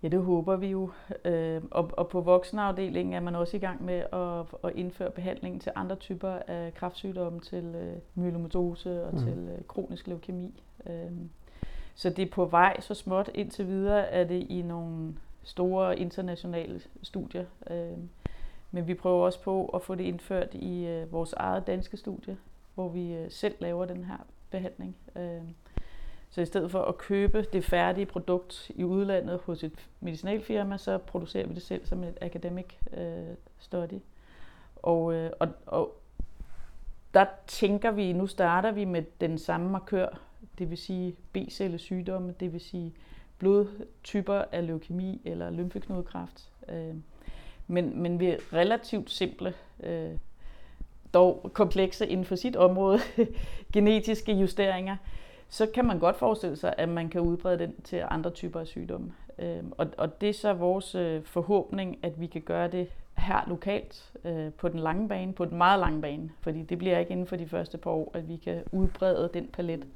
Ja, 0.02 0.08
det 0.08 0.22
håber 0.22 0.56
vi 0.56 0.66
jo. 0.66 0.90
Øh, 1.24 1.62
og, 1.70 1.90
og 1.92 2.08
på 2.08 2.20
voksenafdelingen 2.20 3.14
er 3.14 3.20
man 3.20 3.34
også 3.34 3.56
i 3.56 3.60
gang 3.60 3.84
med 3.84 4.02
at, 4.12 4.70
at 4.70 4.76
indføre 4.76 5.10
behandling 5.10 5.60
til 5.60 5.72
andre 5.74 5.96
typer 5.96 6.28
af 6.28 6.74
kræftsygdomme, 6.74 7.40
til 7.40 7.64
øh, 7.64 7.96
myelomatose 8.14 9.04
og 9.04 9.12
mm. 9.12 9.18
til 9.18 9.48
øh, 9.58 9.64
kronisk 9.68 10.06
leukemi. 10.06 10.62
Så 11.94 12.10
det 12.10 12.22
er 12.22 12.30
på 12.32 12.44
vej 12.44 12.80
så 12.80 12.94
småt. 12.94 13.30
Indtil 13.34 13.66
videre 13.66 14.10
er 14.10 14.24
det 14.24 14.46
i 14.48 14.62
nogle 14.62 15.14
store 15.48 15.98
internationale 15.98 16.80
studier. 17.02 17.44
Øhm, 17.70 18.08
men 18.70 18.86
vi 18.86 18.94
prøver 18.94 19.24
også 19.24 19.40
på 19.42 19.66
at 19.66 19.82
få 19.82 19.94
det 19.94 20.04
indført 20.04 20.54
i 20.54 20.86
øh, 20.86 21.12
vores 21.12 21.32
eget 21.32 21.66
danske 21.66 21.96
studie, 21.96 22.36
hvor 22.74 22.88
vi 22.88 23.12
øh, 23.12 23.30
selv 23.30 23.54
laver 23.58 23.84
den 23.84 24.04
her 24.04 24.16
behandling. 24.50 24.96
Øhm, 25.16 25.54
så 26.30 26.40
i 26.40 26.46
stedet 26.46 26.70
for 26.70 26.82
at 26.82 26.98
købe 26.98 27.46
det 27.52 27.64
færdige 27.64 28.06
produkt 28.06 28.70
i 28.74 28.84
udlandet 28.84 29.40
hos 29.44 29.64
et 29.64 29.88
medicinalfirma, 30.00 30.78
så 30.78 30.98
producerer 30.98 31.46
vi 31.46 31.54
det 31.54 31.62
selv 31.62 31.86
som 31.86 32.04
et 32.04 32.18
academic 32.20 32.66
øh, 32.96 33.34
study. 33.58 34.00
Og, 34.76 35.14
øh, 35.14 35.30
og, 35.40 35.48
og 35.66 36.00
der 37.14 37.26
tænker 37.46 37.90
vi, 37.90 38.12
nu 38.12 38.26
starter 38.26 38.72
vi 38.72 38.84
med 38.84 39.02
den 39.20 39.38
samme 39.38 39.70
markør, 39.70 40.20
det 40.58 40.70
vil 40.70 40.78
sige 40.78 41.16
B-cellesygdomme, 41.32 42.34
det 42.40 42.52
vil 42.52 42.60
sige 42.60 42.94
blodtyper 43.38 44.44
af 44.52 44.66
leukemi 44.66 45.20
eller 45.24 45.50
lymfeknudekræft. 45.50 46.50
Øh, 46.68 46.94
men, 47.66 48.02
men 48.02 48.20
vi 48.20 48.36
relativt 48.52 49.10
simple, 49.10 49.54
øh, 49.82 50.10
dog 51.14 51.50
komplekse 51.52 52.06
inden 52.06 52.26
for 52.26 52.36
sit 52.36 52.56
område, 52.56 52.98
genetiske 53.74 54.32
justeringer, 54.32 54.96
så 55.48 55.66
kan 55.74 55.84
man 55.84 55.98
godt 55.98 56.16
forestille 56.16 56.56
sig, 56.56 56.74
at 56.78 56.88
man 56.88 57.08
kan 57.08 57.20
udbrede 57.20 57.58
den 57.58 57.74
til 57.84 58.04
andre 58.10 58.30
typer 58.30 58.60
af 58.60 58.66
sygdomme. 58.66 59.12
Øhm, 59.38 59.72
og, 59.78 59.86
og 59.98 60.20
det 60.20 60.28
er 60.28 60.32
så 60.32 60.52
vores 60.52 60.94
øh, 60.94 61.22
forhåbning, 61.22 61.98
at 62.02 62.20
vi 62.20 62.26
kan 62.26 62.40
gøre 62.42 62.68
det 62.68 62.88
her 63.16 63.44
lokalt 63.46 64.12
øh, 64.24 64.52
på 64.52 64.68
den 64.68 64.80
lange 64.80 65.08
bane, 65.08 65.32
på 65.32 65.44
den 65.44 65.58
meget 65.58 65.80
lange 65.80 66.00
bane, 66.00 66.30
fordi 66.40 66.62
det 66.62 66.78
bliver 66.78 66.98
ikke 66.98 67.10
inden 67.10 67.26
for 67.26 67.36
de 67.36 67.48
første 67.48 67.78
par 67.78 67.90
år, 67.90 68.10
at 68.14 68.28
vi 68.28 68.36
kan 68.36 68.62
udbrede 68.72 69.30
den 69.34 69.48
palet. 69.52 69.86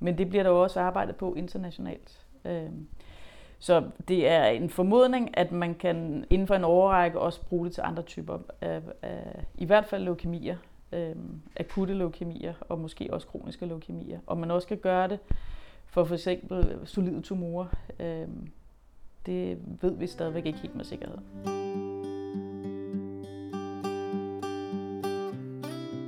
Men 0.00 0.18
det 0.18 0.28
bliver 0.28 0.42
der 0.42 0.50
også 0.50 0.80
arbejdet 0.80 1.16
på 1.16 1.34
internationalt. 1.34 2.23
Øhm, 2.44 2.86
så 3.58 3.84
det 4.08 4.28
er 4.28 4.44
en 4.44 4.70
formodning, 4.70 5.38
at 5.38 5.52
man 5.52 5.74
kan 5.74 6.24
inden 6.30 6.46
for 6.46 6.54
en 6.54 6.64
overrække 6.64 7.20
også 7.20 7.42
bruge 7.42 7.66
det 7.66 7.74
til 7.74 7.82
andre 7.84 8.02
typer 8.02 8.38
af, 8.60 8.80
af 9.02 9.44
i 9.54 9.64
hvert 9.64 9.84
fald 9.84 10.02
leukemier, 10.02 10.56
øh, 10.92 11.14
akutte 11.60 11.94
leukemier 11.94 12.54
og 12.60 12.78
måske 12.78 13.08
også 13.12 13.26
kroniske 13.26 13.66
leukemier. 13.66 14.18
Og 14.26 14.38
man 14.38 14.50
også 14.50 14.68
kan 14.68 14.78
gøre 14.78 15.08
det 15.08 15.18
for 15.86 16.04
for 16.04 16.14
eksempel 16.14 16.78
solide 16.84 17.20
tumorer. 17.20 17.66
Øh, 18.00 18.28
det 19.26 19.58
ved 19.80 19.96
vi 19.96 20.06
stadigvæk 20.06 20.46
ikke 20.46 20.58
helt 20.58 20.76
med 20.76 20.84
sikkerhed. 20.84 21.18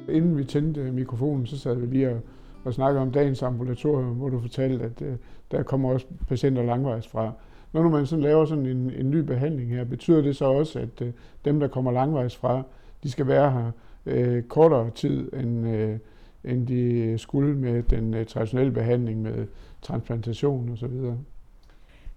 Inden 0.08 0.38
vi 0.38 0.44
tændte 0.44 0.92
mikrofonen, 0.92 1.46
så 1.46 1.58
sad 1.58 1.74
vi 1.74 1.86
lige 1.86 2.10
og, 2.10 2.20
og 2.66 2.74
snakkede 2.74 3.02
om 3.02 3.12
dagens 3.12 3.42
ambulatorium, 3.42 4.14
hvor 4.14 4.28
du 4.28 4.40
fortalte, 4.40 4.84
at 4.84 5.02
øh, 5.02 5.16
der 5.50 5.62
kommer 5.62 5.92
også 5.92 6.06
patienter 6.28 6.62
langvejs 6.62 7.08
fra. 7.08 7.32
Når 7.72 7.82
nu 7.82 7.90
man 7.90 8.06
sådan 8.06 8.22
laver 8.22 8.44
sådan 8.44 8.66
en, 8.66 8.90
en 8.90 9.10
ny 9.10 9.16
behandling 9.16 9.70
her, 9.70 9.84
betyder 9.84 10.22
det 10.22 10.36
så 10.36 10.44
også, 10.44 10.78
at 10.78 11.02
øh, 11.02 11.12
dem, 11.44 11.60
der 11.60 11.68
kommer 11.68 11.92
langvejs 11.92 12.36
fra, 12.36 12.62
de 13.02 13.10
skal 13.10 13.26
være 13.26 13.50
her 13.50 13.70
øh, 14.06 14.42
kortere 14.42 14.90
tid, 14.90 15.32
end, 15.32 15.68
øh, 15.68 15.98
end 16.44 16.66
de 16.66 17.14
skulle 17.18 17.54
med 17.54 17.82
den 17.82 18.14
øh, 18.14 18.26
traditionelle 18.26 18.72
behandling 18.72 19.22
med 19.22 19.46
transplantation 19.82 20.72
osv. 20.72 21.14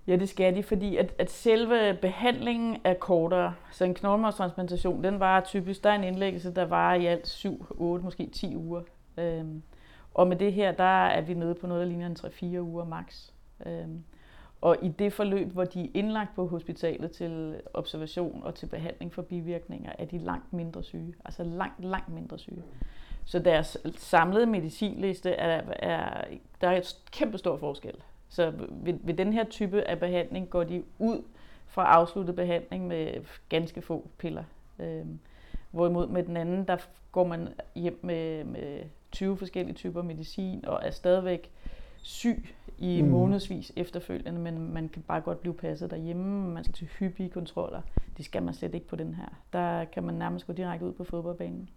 Ja, 0.08 0.15
det 0.15 0.29
skal 0.29 0.56
de, 0.56 0.63
fordi 0.63 0.98
at, 0.98 1.13
at 1.18 1.32
selve 1.32 1.98
behandlingen 2.01 2.77
er 2.84 2.94
kortere. 2.94 3.53
Så 3.72 3.86
en 3.86 3.94
knoglemarvstransplantation, 3.94 5.03
den 5.03 5.20
var 5.20 5.41
typisk, 5.41 5.84
der 5.84 5.89
er 5.89 5.96
en 5.96 6.03
indlæggelse, 6.03 6.53
der 6.56 6.65
var 6.65 6.94
i 6.94 7.06
alt 7.06 7.27
7, 7.27 7.65
8, 7.70 8.06
måske 8.06 8.29
10 8.34 8.56
uger. 8.56 8.82
Øhm, 9.18 9.62
og 10.13 10.28
med 10.28 10.36
det 10.36 10.54
her, 10.54 10.72
der 10.72 11.06
er 11.08 11.22
vi 11.22 11.34
nede 11.34 11.56
på 11.56 11.68
noget, 11.68 11.82
der 11.82 11.88
ligner 11.88 12.08
en 12.08 12.18
3-4 12.58 12.60
uger 12.60 12.86
max. 12.86 13.30
Øhm, 13.66 14.04
og 14.62 14.78
i 14.82 14.88
det 14.88 15.13
forløb, 15.13 15.48
hvor 15.48 15.66
de 15.66 15.84
er 15.86 15.89
indlagt 15.94 16.36
på 16.36 16.48
hospitalet 16.48 17.12
til 17.12 17.62
observation 17.74 18.44
og 18.44 18.56
til 18.56 18.66
behandling 18.66 19.13
for 19.13 19.22
bivirkninger, 19.22 19.92
er 20.00 20.06
de 20.06 20.18
langt 20.18 20.54
mindre 20.54 20.84
syge. 20.84 21.13
Altså 21.25 21.44
langt, 21.44 21.86
langt 21.86 22.10
mindre 22.10 22.39
syge. 22.39 22.63
Så 23.25 23.39
deres 23.39 23.78
samlede 23.98 24.46
medicinliste 24.46 25.32
er, 25.32 25.62
er 25.75 26.25
der 26.62 26.70
er 26.70 26.78
et 26.78 26.98
kæmpe 27.12 27.38
stor 27.38 27.58
forskel. 27.58 27.96
Så 28.30 28.54
ved, 28.70 28.94
ved 29.04 29.13
den 29.13 29.34
her 29.34 29.44
type 29.44 29.82
af 29.82 30.00
behandling 30.00 30.50
går 30.50 30.63
de 30.63 30.84
ud 31.00 31.24
fra 31.68 31.86
afsluttet 31.86 32.36
behandling 32.36 32.88
med 32.88 33.25
ganske 33.50 33.82
få 33.82 34.08
piller. 34.18 34.44
Øhm, 34.80 35.20
hvorimod 35.72 36.08
med 36.08 36.24
den 36.24 36.38
anden, 36.38 36.68
der 36.68 36.78
går 37.12 37.28
man 37.28 37.48
hjem 37.75 38.00
med, 38.04 38.44
med 38.44 38.82
20 39.12 39.38
forskellige 39.38 39.75
typer 39.75 40.01
medicin 40.01 40.66
og 40.66 40.80
er 40.84 40.92
stadigvæk 40.92 41.51
syg 42.01 42.56
i 42.78 43.01
mm. 43.01 43.08
månedsvis 43.08 43.72
efterfølgende, 43.75 44.39
men 44.39 44.74
man 44.74 44.89
kan 44.89 45.04
bare 45.08 45.22
godt 45.22 45.42
blive 45.42 45.54
passet 45.54 45.92
derhjemme. 45.92 46.54
Man 46.54 46.63
skal 46.63 46.74
til 46.74 46.88
hyppige 46.88 47.30
kontroller. 47.30 47.82
Det 48.18 48.25
skal 48.25 48.44
man 48.44 48.54
slet 48.54 48.74
ikke 48.74 48.88
på 48.88 48.96
den 48.96 49.13
her. 49.13 49.28
Der 49.54 49.86
kan 49.86 50.04
man 50.04 50.16
nærmest 50.16 50.48
gå 50.48 50.54
direkte 50.54 50.86
ud 50.86 50.94
på 50.94 51.04
fodboldbanen. 51.04 51.70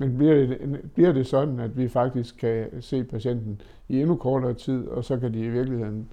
Men 0.00 0.16
bliver 0.16 0.34
det, 0.34 0.80
bliver 0.94 1.12
det 1.12 1.26
sådan, 1.26 1.60
at 1.60 1.76
vi 1.76 1.88
faktisk 1.88 2.36
kan 2.36 2.82
se 2.82 3.04
patienten 3.04 3.60
i 3.88 4.00
endnu 4.00 4.16
kortere 4.16 4.54
tid, 4.54 4.88
og 4.88 5.04
så 5.04 5.18
kan 5.18 5.34
de 5.34 5.40
i 5.40 5.48
virkeligheden 5.48 6.08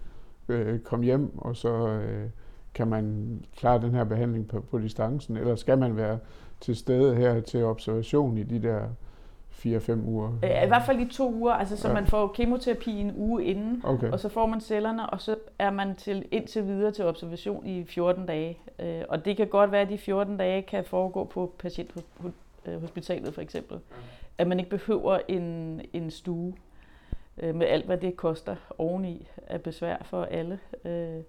øh, 0.50 0.80
komme 0.80 1.06
hjem, 1.06 1.38
og 1.38 1.56
så 1.56 1.88
øh, 1.88 2.30
kan 2.74 2.88
man 2.88 3.28
klare 3.56 3.82
den 3.82 3.92
her 3.92 4.04
behandling 4.04 4.48
på, 4.48 4.62
på 4.62 4.80
distancen? 4.80 5.38
Eller 5.38 5.56
skal 5.56 5.78
man 5.78 5.98
være 5.98 6.20
til 6.62 6.76
stede 6.76 7.16
her 7.16 7.40
til 7.40 7.64
observation 7.64 8.38
i 8.38 8.44
de 8.44 8.62
der 8.62 8.88
4-5 9.54 9.92
uger? 9.92 10.30
I 10.64 10.68
hvert 10.68 10.84
fald 10.86 11.00
i 11.00 11.10
to 11.10 11.34
uger, 11.34 11.54
altså 11.54 11.78
så 11.78 11.88
ja. 11.88 11.94
man 11.94 12.08
får 12.08 12.28
kemoterapi 12.28 12.92
en 12.92 13.14
uge 13.16 13.44
inden, 13.44 13.82
okay. 13.86 14.12
og 14.12 14.20
så 14.20 14.30
får 14.30 14.46
man 14.46 14.62
cellerne, 14.62 15.10
og 15.10 15.22
så 15.22 15.36
er 15.60 15.72
man 15.72 15.96
til 15.96 16.26
indtil 16.32 16.68
videre 16.68 16.92
til 16.92 17.06
observation 17.06 17.66
i 17.66 17.84
14 17.86 18.26
dage. 18.26 18.60
Øh, 18.80 19.02
og 19.10 19.26
det 19.26 19.38
kan 19.38 19.48
godt 19.48 19.72
være, 19.72 19.82
at 19.82 19.90
de 19.90 19.98
14 19.98 20.38
dage 20.38 20.62
kan 20.62 20.86
foregå 20.86 21.24
på 21.24 21.54
patienthospitalet 21.60 23.34
for 23.34 23.42
eksempel. 23.42 23.80
At 24.38 24.48
man 24.48 24.60
ikke 24.60 24.70
behøver 24.70 25.20
en, 25.28 25.82
en 25.94 26.12
stue 26.12 26.54
øh, 27.38 27.56
med 27.56 27.68
alt, 27.68 27.86
hvad 27.86 27.98
det 27.98 28.16
koster 28.18 28.56
oveni 28.78 29.28
af 29.48 29.62
besvær 29.62 29.98
for 30.06 30.24
alle. 30.24 30.60
Øh, 30.86 31.22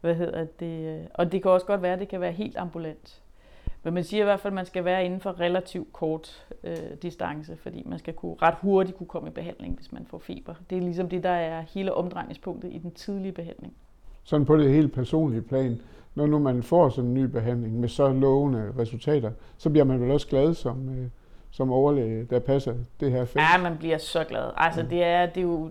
hvad 0.00 0.14
hedder 0.14 0.44
det? 0.44 1.08
Og 1.14 1.32
det 1.32 1.42
kan 1.42 1.50
også 1.50 1.66
godt 1.66 1.82
være, 1.82 1.92
at 1.92 2.00
det 2.00 2.08
kan 2.08 2.20
være 2.20 2.32
helt 2.32 2.56
ambulant. 2.56 3.20
Men 3.84 3.94
man 3.94 4.04
siger 4.04 4.22
i 4.22 4.24
hvert 4.24 4.40
fald, 4.40 4.52
at 4.52 4.54
man 4.54 4.66
skal 4.66 4.84
være 4.84 5.04
inden 5.04 5.20
for 5.20 5.40
relativt 5.40 5.92
kort 5.92 6.46
øh, 6.64 6.76
distance, 7.02 7.56
fordi 7.56 7.82
man 7.86 7.98
skal 7.98 8.14
kunne, 8.14 8.36
ret 8.42 8.54
hurtigt 8.60 8.98
kunne 8.98 9.06
komme 9.06 9.28
i 9.28 9.32
behandling, 9.32 9.74
hvis 9.76 9.92
man 9.92 10.06
får 10.06 10.18
feber. 10.18 10.54
Det 10.70 10.78
er 10.78 10.82
ligesom 10.82 11.08
det, 11.08 11.22
der 11.22 11.30
er 11.30 11.64
hele 11.74 11.94
omdrejningspunktet 11.94 12.72
i 12.72 12.78
den 12.78 12.90
tidlige 12.90 13.32
behandling. 13.32 13.74
Sådan 14.24 14.46
på 14.46 14.56
det 14.56 14.72
helt 14.72 14.92
personlige 14.92 15.42
plan, 15.42 15.80
når 16.14 16.26
nu 16.26 16.38
man 16.38 16.62
får 16.62 16.88
sådan 16.88 17.10
en 17.10 17.14
ny 17.14 17.24
behandling 17.24 17.80
med 17.80 17.88
så 17.88 18.12
lovende 18.12 18.72
resultater, 18.78 19.30
så 19.58 19.70
bliver 19.70 19.84
man 19.84 20.00
vel 20.00 20.10
også 20.10 20.28
glad 20.28 20.54
som, 20.54 20.88
øh, 20.88 21.08
som 21.50 21.72
overlæge, 21.72 22.24
der 22.24 22.38
passer 22.38 22.74
det 23.00 23.12
her 23.12 23.24
felt? 23.24 23.44
Ja, 23.54 23.62
man 23.62 23.78
bliver 23.78 23.98
så 23.98 24.24
glad. 24.24 24.50
Altså, 24.56 24.82
det 24.82 25.04
er, 25.04 25.26
det 25.26 25.36
er 25.36 25.42
jo 25.42 25.70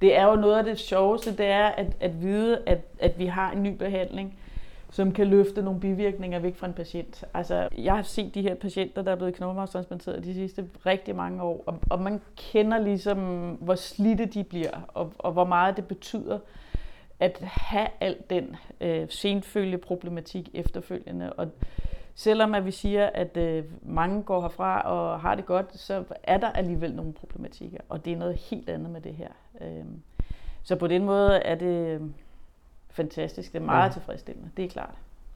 det 0.00 0.16
er 0.16 0.24
jo 0.24 0.34
noget 0.34 0.58
af 0.58 0.64
det 0.64 0.78
sjoveste, 0.78 1.36
det 1.36 1.46
er 1.46 1.66
at, 1.66 1.96
at 2.00 2.22
vide, 2.22 2.58
at, 2.66 2.78
at 2.98 3.18
vi 3.18 3.26
har 3.26 3.50
en 3.50 3.62
ny 3.62 3.76
behandling, 3.76 4.38
som 4.90 5.12
kan 5.12 5.26
løfte 5.26 5.62
nogle 5.62 5.80
bivirkninger 5.80 6.38
væk 6.38 6.56
fra 6.56 6.66
en 6.66 6.72
patient. 6.72 7.24
Altså, 7.34 7.68
jeg 7.78 7.94
har 7.94 8.02
set 8.02 8.34
de 8.34 8.42
her 8.42 8.54
patienter, 8.54 9.02
der 9.02 9.12
er 9.12 9.16
blevet 9.16 9.34
knoglemarvstransplanteret 9.34 10.24
de 10.24 10.34
sidste 10.34 10.68
rigtig 10.86 11.16
mange 11.16 11.42
år, 11.42 11.62
og, 11.66 11.78
og 11.90 12.02
man 12.02 12.20
kender 12.36 12.78
ligesom, 12.78 13.50
hvor 13.60 13.74
slidte 13.74 14.26
de 14.26 14.44
bliver, 14.44 14.80
og, 14.88 15.12
og 15.18 15.32
hvor 15.32 15.44
meget 15.44 15.76
det 15.76 15.88
betyder 15.88 16.38
at 17.20 17.38
have 17.42 17.88
al 18.00 18.16
den 18.30 18.56
øh, 18.80 19.06
senfølge 19.08 19.78
problematik 19.78 20.50
efterfølgende. 20.54 21.32
Og 21.32 21.48
selvom 22.14 22.54
at 22.54 22.66
vi 22.66 22.70
siger, 22.70 23.06
at 23.06 23.36
øh, 23.36 23.64
mange 23.82 24.22
går 24.22 24.40
herfra 24.40 24.80
og 24.80 25.20
har 25.20 25.34
det 25.34 25.46
godt, 25.46 25.78
så 25.78 26.04
er 26.22 26.38
der 26.38 26.48
alligevel 26.48 26.94
nogle 26.94 27.12
problematikker, 27.12 27.78
og 27.88 28.04
det 28.04 28.12
er 28.12 28.16
noget 28.16 28.36
helt 28.36 28.68
andet 28.68 28.90
med 28.90 29.00
det 29.00 29.14
her. 29.14 29.28
Øh, 29.60 29.84
så 30.62 30.76
på 30.76 30.86
den 30.86 31.04
måde 31.04 31.36
er 31.36 31.54
det 31.54 32.00
fantastisk. 32.96 33.52
Det 33.52 33.60
er 33.60 33.64
meget 33.66 33.88
ja. 33.88 33.92
tilfredsstillende, 33.92 34.50
det 34.56 34.64
er 34.64 34.68
klart. 34.68 34.94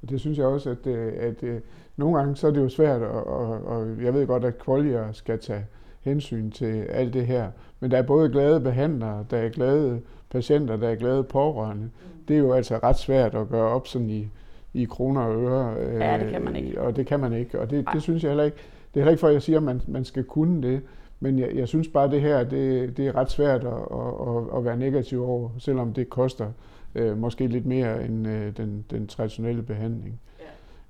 Det 0.09 0.21
synes 0.21 0.39
jeg 0.39 0.47
også, 0.47 0.71
at, 0.71 0.87
øh, 0.87 1.07
at, 1.07 1.23
at 1.23 1.43
øh, 1.43 1.61
nogle 1.97 2.19
gange 2.19 2.37
så 2.37 2.47
er 2.47 2.51
det 2.51 2.61
jo 2.61 2.69
svært, 2.69 3.03
og, 3.03 3.27
og, 3.27 3.65
og 3.65 4.03
jeg 4.03 4.15
ved 4.15 4.27
godt, 4.27 4.45
at 4.45 4.59
kvalier 4.59 5.13
skal 5.13 5.39
tage 5.39 5.67
hensyn 6.01 6.51
til 6.51 6.83
alt 6.83 7.15
det 7.15 7.27
her. 7.27 7.51
Men 7.81 7.91
der 7.91 7.99
er 7.99 8.03
både 8.03 8.29
glade 8.29 8.61
behandlere, 8.61 9.25
der 9.31 9.37
er 9.37 9.49
glade 9.49 10.01
patienter, 10.31 10.77
der 10.77 10.89
er 10.89 10.95
glade 10.95 11.25
pårørende. 11.25 11.83
Mm. 11.83 11.91
Det 12.29 12.37
er 12.37 12.41
jo 12.41 12.53
altså 12.53 12.79
ret 12.83 12.99
svært 12.99 13.35
at 13.35 13.49
gøre 13.49 13.69
op 13.69 13.87
sådan 13.87 14.11
i, 14.11 14.29
i 14.75 14.85
kroner 14.85 15.21
og 15.21 15.43
øre. 15.43 15.75
Ja, 16.05 16.19
det 16.19 16.31
kan 16.31 16.43
man 16.43 16.57
ikke. 16.57 16.79
Øh, 16.79 16.87
og 16.87 16.97
det 16.97 17.07
kan 17.07 17.21
man 17.21 17.33
ikke. 17.33 17.61
Og 17.61 17.71
det, 17.71 17.85
det 17.93 18.03
synes 18.03 18.23
jeg 18.23 18.31
heller 18.31 18.45
ikke. 18.45 18.57
Det 18.95 19.01
er 19.01 19.01
heller 19.01 19.11
ikke 19.11 19.21
for, 19.21 19.29
at 19.29 19.35
jeg 19.35 19.43
siger, 19.43 19.57
at 19.57 19.63
man, 19.63 19.81
man 19.89 20.05
skal 20.05 20.25
kunne 20.25 20.63
det. 20.63 20.83
Men 21.21 21.39
jeg, 21.39 21.51
jeg 21.55 21.69
synes 21.69 21.89
bare, 21.89 22.05
at 22.05 22.11
det 22.11 22.21
her 22.21 22.45
det, 22.45 22.97
det 22.97 23.07
er 23.07 23.17
ret 23.17 23.31
svært 23.31 23.65
at, 23.65 23.73
at, 23.73 24.59
at 24.59 24.65
være 24.65 24.77
negativ 24.77 25.25
over, 25.25 25.51
selvom 25.59 25.93
det 25.93 26.11
koster 26.11 26.47
øh, 26.95 27.19
måske 27.19 27.47
lidt 27.47 27.67
mere 27.67 28.05
end 28.05 28.29
øh, 28.29 28.57
den, 28.57 28.85
den 28.91 29.07
traditionelle 29.07 29.63
behandling. 29.63 30.21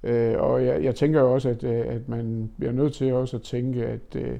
Ja. 0.04 0.32
Øh, 0.32 0.42
og 0.42 0.64
jeg, 0.66 0.84
jeg 0.84 0.94
tænker 0.94 1.20
også, 1.20 1.48
at, 1.48 1.64
øh, 1.64 1.86
at 1.86 2.08
man 2.08 2.50
bliver 2.58 2.72
nødt 2.72 2.92
til 2.92 3.12
også 3.12 3.36
at 3.36 3.42
tænke, 3.42 3.86
at, 3.86 4.16
øh, 4.16 4.38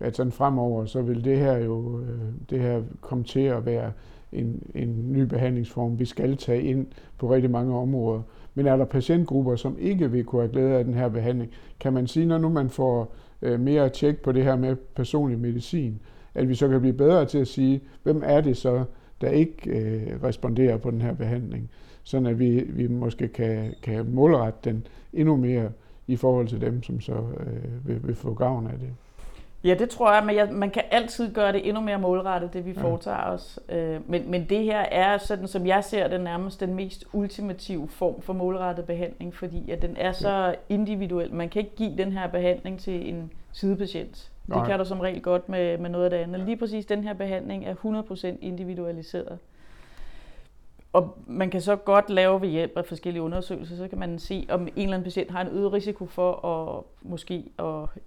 at 0.00 0.16
sådan 0.16 0.32
fremover, 0.32 0.84
så 0.84 1.02
vil 1.02 1.24
det 1.24 1.38
her 1.38 1.56
jo 1.56 2.00
øh, 2.00 2.18
det 2.50 2.60
her 2.60 2.82
komme 3.00 3.24
til 3.24 3.40
at 3.40 3.66
være 3.66 3.92
en, 4.32 4.62
en 4.74 5.12
ny 5.12 5.20
behandlingsform, 5.20 5.98
vi 5.98 6.04
skal 6.04 6.36
tage 6.36 6.62
ind 6.62 6.86
på 7.18 7.30
rigtig 7.30 7.50
mange 7.50 7.74
områder. 7.74 8.22
Men 8.54 8.66
er 8.66 8.76
der 8.76 8.84
patientgrupper, 8.84 9.56
som 9.56 9.76
ikke 9.78 10.10
vil 10.10 10.24
kunne 10.24 10.42
have 10.42 10.52
glæde 10.52 10.74
af 10.74 10.84
den 10.84 10.94
her 10.94 11.08
behandling, 11.08 11.50
kan 11.80 11.92
man 11.92 12.06
sige, 12.06 12.26
når 12.26 12.38
nu 12.38 12.48
man 12.48 12.70
får 12.70 13.14
øh, 13.42 13.60
mere 13.60 13.88
tjek 13.88 14.22
på 14.22 14.32
det 14.32 14.44
her 14.44 14.56
med 14.56 14.76
personlig 14.76 15.38
medicin, 15.38 16.00
at 16.34 16.48
vi 16.48 16.54
så 16.54 16.68
kan 16.68 16.80
blive 16.80 16.92
bedre 16.92 17.24
til 17.24 17.38
at 17.38 17.48
sige, 17.48 17.80
hvem 18.02 18.22
er 18.24 18.40
det 18.40 18.56
så, 18.56 18.84
der 19.24 19.30
ikke 19.30 19.70
øh, 19.70 20.22
responderer 20.22 20.76
på 20.76 20.90
den 20.90 21.00
her 21.00 21.14
behandling, 21.14 21.70
sådan 22.02 22.26
at 22.26 22.38
vi, 22.38 22.64
vi 22.68 22.86
måske 22.86 23.28
kan, 23.28 23.74
kan 23.82 24.06
målrette 24.10 24.58
den 24.64 24.86
endnu 25.12 25.36
mere 25.36 25.70
i 26.06 26.16
forhold 26.16 26.48
til 26.48 26.60
dem, 26.60 26.82
som 26.82 27.00
så 27.00 27.12
øh, 27.12 27.88
vil, 27.88 28.06
vil 28.06 28.14
få 28.14 28.34
gavn 28.34 28.66
af 28.66 28.78
det. 28.78 28.88
Ja, 29.64 29.74
det 29.74 29.90
tror 29.90 30.14
jeg, 30.14 30.24
men 30.26 30.36
jeg, 30.36 30.48
man 30.52 30.70
kan 30.70 30.82
altid 30.90 31.32
gøre 31.32 31.52
det 31.52 31.68
endnu 31.68 31.82
mere 31.82 31.98
målrettet, 31.98 32.52
det 32.52 32.66
vi 32.66 32.70
ja. 32.70 32.82
foretager 32.82 33.24
os. 33.24 33.58
Øh, 33.68 34.10
men, 34.10 34.30
men 34.30 34.46
det 34.48 34.64
her 34.64 34.78
er, 34.80 35.18
sådan 35.18 35.48
som 35.48 35.66
jeg 35.66 35.84
ser 35.84 36.08
det, 36.08 36.20
nærmest 36.20 36.60
den 36.60 36.74
mest 36.74 37.04
ultimative 37.12 37.88
form 37.88 38.22
for 38.22 38.32
målrettet 38.32 38.84
behandling, 38.84 39.34
fordi 39.34 39.70
at 39.70 39.82
den 39.82 39.96
er 39.96 40.12
så 40.12 40.54
individuel. 40.68 41.34
Man 41.34 41.48
kan 41.48 41.62
ikke 41.62 41.76
give 41.76 41.96
den 41.98 42.12
her 42.12 42.28
behandling 42.28 42.78
til 42.78 43.08
en 43.08 43.32
sidepatient. 43.52 44.30
Nej. 44.46 44.58
Det 44.58 44.68
kan 44.68 44.78
du 44.78 44.84
som 44.84 45.00
regel 45.00 45.22
godt 45.22 45.48
med, 45.48 45.78
med 45.78 45.90
noget 45.90 46.04
af 46.04 46.10
det 46.10 46.16
andet. 46.16 46.40
Lige 46.40 46.56
præcis 46.56 46.86
den 46.86 47.04
her 47.04 47.14
behandling 47.14 47.64
er 47.66 47.74
100% 47.74 48.26
individualiseret. 48.40 49.38
Og 50.92 51.18
man 51.26 51.50
kan 51.50 51.60
så 51.60 51.76
godt 51.76 52.10
lave 52.10 52.40
ved 52.40 52.48
hjælp 52.48 52.76
af 52.76 52.84
forskellige 52.84 53.22
undersøgelser, 53.22 53.76
så 53.76 53.88
kan 53.88 53.98
man 53.98 54.18
se, 54.18 54.46
om 54.50 54.60
en 54.62 54.72
eller 54.76 54.94
anden 54.94 55.04
patient 55.04 55.30
har 55.30 55.40
en 55.40 55.48
øget 55.48 55.72
risiko 55.72 56.06
for 56.06 56.46
at 56.46 56.84
måske 57.02 57.44
at 57.58 58.00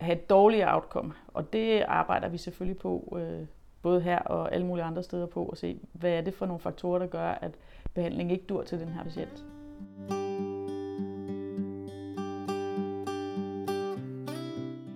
have 0.00 0.16
et 0.16 0.30
dårligere 0.30 0.74
outcome. 0.74 1.12
Og 1.28 1.52
det 1.52 1.82
arbejder 1.88 2.28
vi 2.28 2.38
selvfølgelig 2.38 2.78
på, 2.78 3.18
øh, 3.20 3.46
både 3.82 4.00
her 4.00 4.18
og 4.18 4.54
alle 4.54 4.66
mulige 4.66 4.84
andre 4.84 5.02
steder 5.02 5.26
på, 5.26 5.46
at 5.46 5.58
se, 5.58 5.80
hvad 5.92 6.12
er 6.12 6.20
det 6.20 6.34
for 6.34 6.46
nogle 6.46 6.60
faktorer, 6.60 6.98
der 6.98 7.06
gør, 7.06 7.28
at 7.28 7.52
behandling 7.94 8.32
ikke 8.32 8.44
dur 8.44 8.62
til 8.62 8.80
den 8.80 8.88
her 8.88 9.04
patient. 9.04 9.44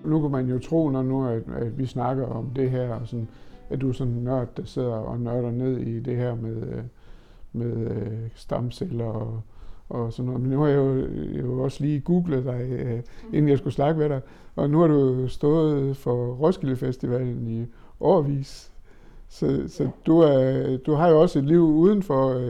Nu 0.04 0.20
kan 0.20 0.30
man 0.30 0.48
jo 0.48 0.58
tro, 0.58 0.90
når 0.90 1.02
nu 1.02 1.26
at, 1.26 1.42
at 1.56 1.78
vi 1.78 1.86
snakker 1.86 2.26
om 2.26 2.50
det 2.56 2.70
her, 2.70 2.94
og 2.94 3.08
sådan, 3.08 3.28
at 3.70 3.80
du 3.80 3.88
er 3.88 3.92
sådan 3.92 4.12
en 4.12 4.24
nørd, 4.24 4.48
der 4.56 4.64
sidder 4.64 4.94
og 4.94 5.20
nørder 5.20 5.50
ned 5.50 5.78
i 5.78 6.00
det 6.00 6.16
her 6.16 6.34
med, 6.34 6.56
øh, 6.56 6.82
med 7.52 7.90
øh, 7.90 8.18
stamceller 8.34 9.04
og, 9.04 9.42
og 9.88 10.12
sådan 10.12 10.26
noget. 10.26 10.40
Men 10.40 10.50
nu 10.50 10.60
har 10.60 10.68
jeg 10.68 10.76
jo, 10.76 10.96
jeg 11.34 11.44
jo 11.44 11.62
også 11.62 11.84
lige 11.84 12.00
googlet 12.00 12.44
dig, 12.44 12.66
øh, 12.70 13.00
inden 13.32 13.48
jeg 13.48 13.58
skulle 13.58 13.74
snakke 13.74 14.00
med 14.00 14.08
dig. 14.08 14.20
Og 14.56 14.70
nu 14.70 14.80
har 14.80 14.86
du 14.86 15.28
stået 15.28 15.96
for 15.96 16.34
Roskilde 16.34 16.76
Festivalen 16.76 17.46
i 17.46 17.66
årvis. 18.00 18.72
Så, 19.28 19.64
så 19.68 19.88
du, 20.06 20.18
er, 20.18 20.76
du 20.76 20.92
har 20.92 21.08
jo 21.08 21.20
også 21.20 21.38
et 21.38 21.44
liv 21.44 21.62
uden 21.62 22.02
for, 22.02 22.40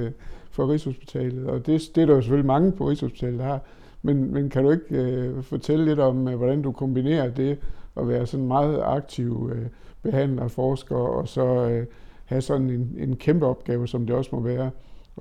for 0.50 0.70
Rigshospitalet, 0.70 1.46
og 1.46 1.66
det, 1.66 1.82
det 1.94 2.02
er 2.02 2.06
der 2.06 2.14
jo 2.14 2.20
selvfølgelig 2.20 2.46
mange 2.46 2.72
på 2.72 2.88
Rigshospitalet, 2.88 3.38
der 3.38 3.44
har. 3.44 3.60
Men, 4.04 4.32
men 4.32 4.50
kan 4.50 4.64
du 4.64 4.70
ikke 4.70 4.84
øh, 4.90 5.42
fortælle 5.42 5.84
lidt 5.84 6.00
om, 6.00 6.28
øh, 6.28 6.36
hvordan 6.36 6.62
du 6.62 6.72
kombinerer 6.72 7.30
det 7.30 7.58
at 7.96 8.08
være 8.08 8.26
sådan 8.26 8.46
meget 8.46 8.80
aktiv 8.82 9.50
øh, 9.54 9.66
behandler, 10.02 10.48
forsker, 10.48 10.96
og 10.96 11.28
så 11.28 11.44
øh, 11.44 11.86
have 12.24 12.40
sådan 12.40 12.70
en, 12.70 12.94
en 12.98 13.16
kæmpe 13.16 13.46
opgave, 13.46 13.88
som 13.88 14.06
det 14.06 14.16
også 14.16 14.30
må 14.32 14.40
være, 14.40 14.70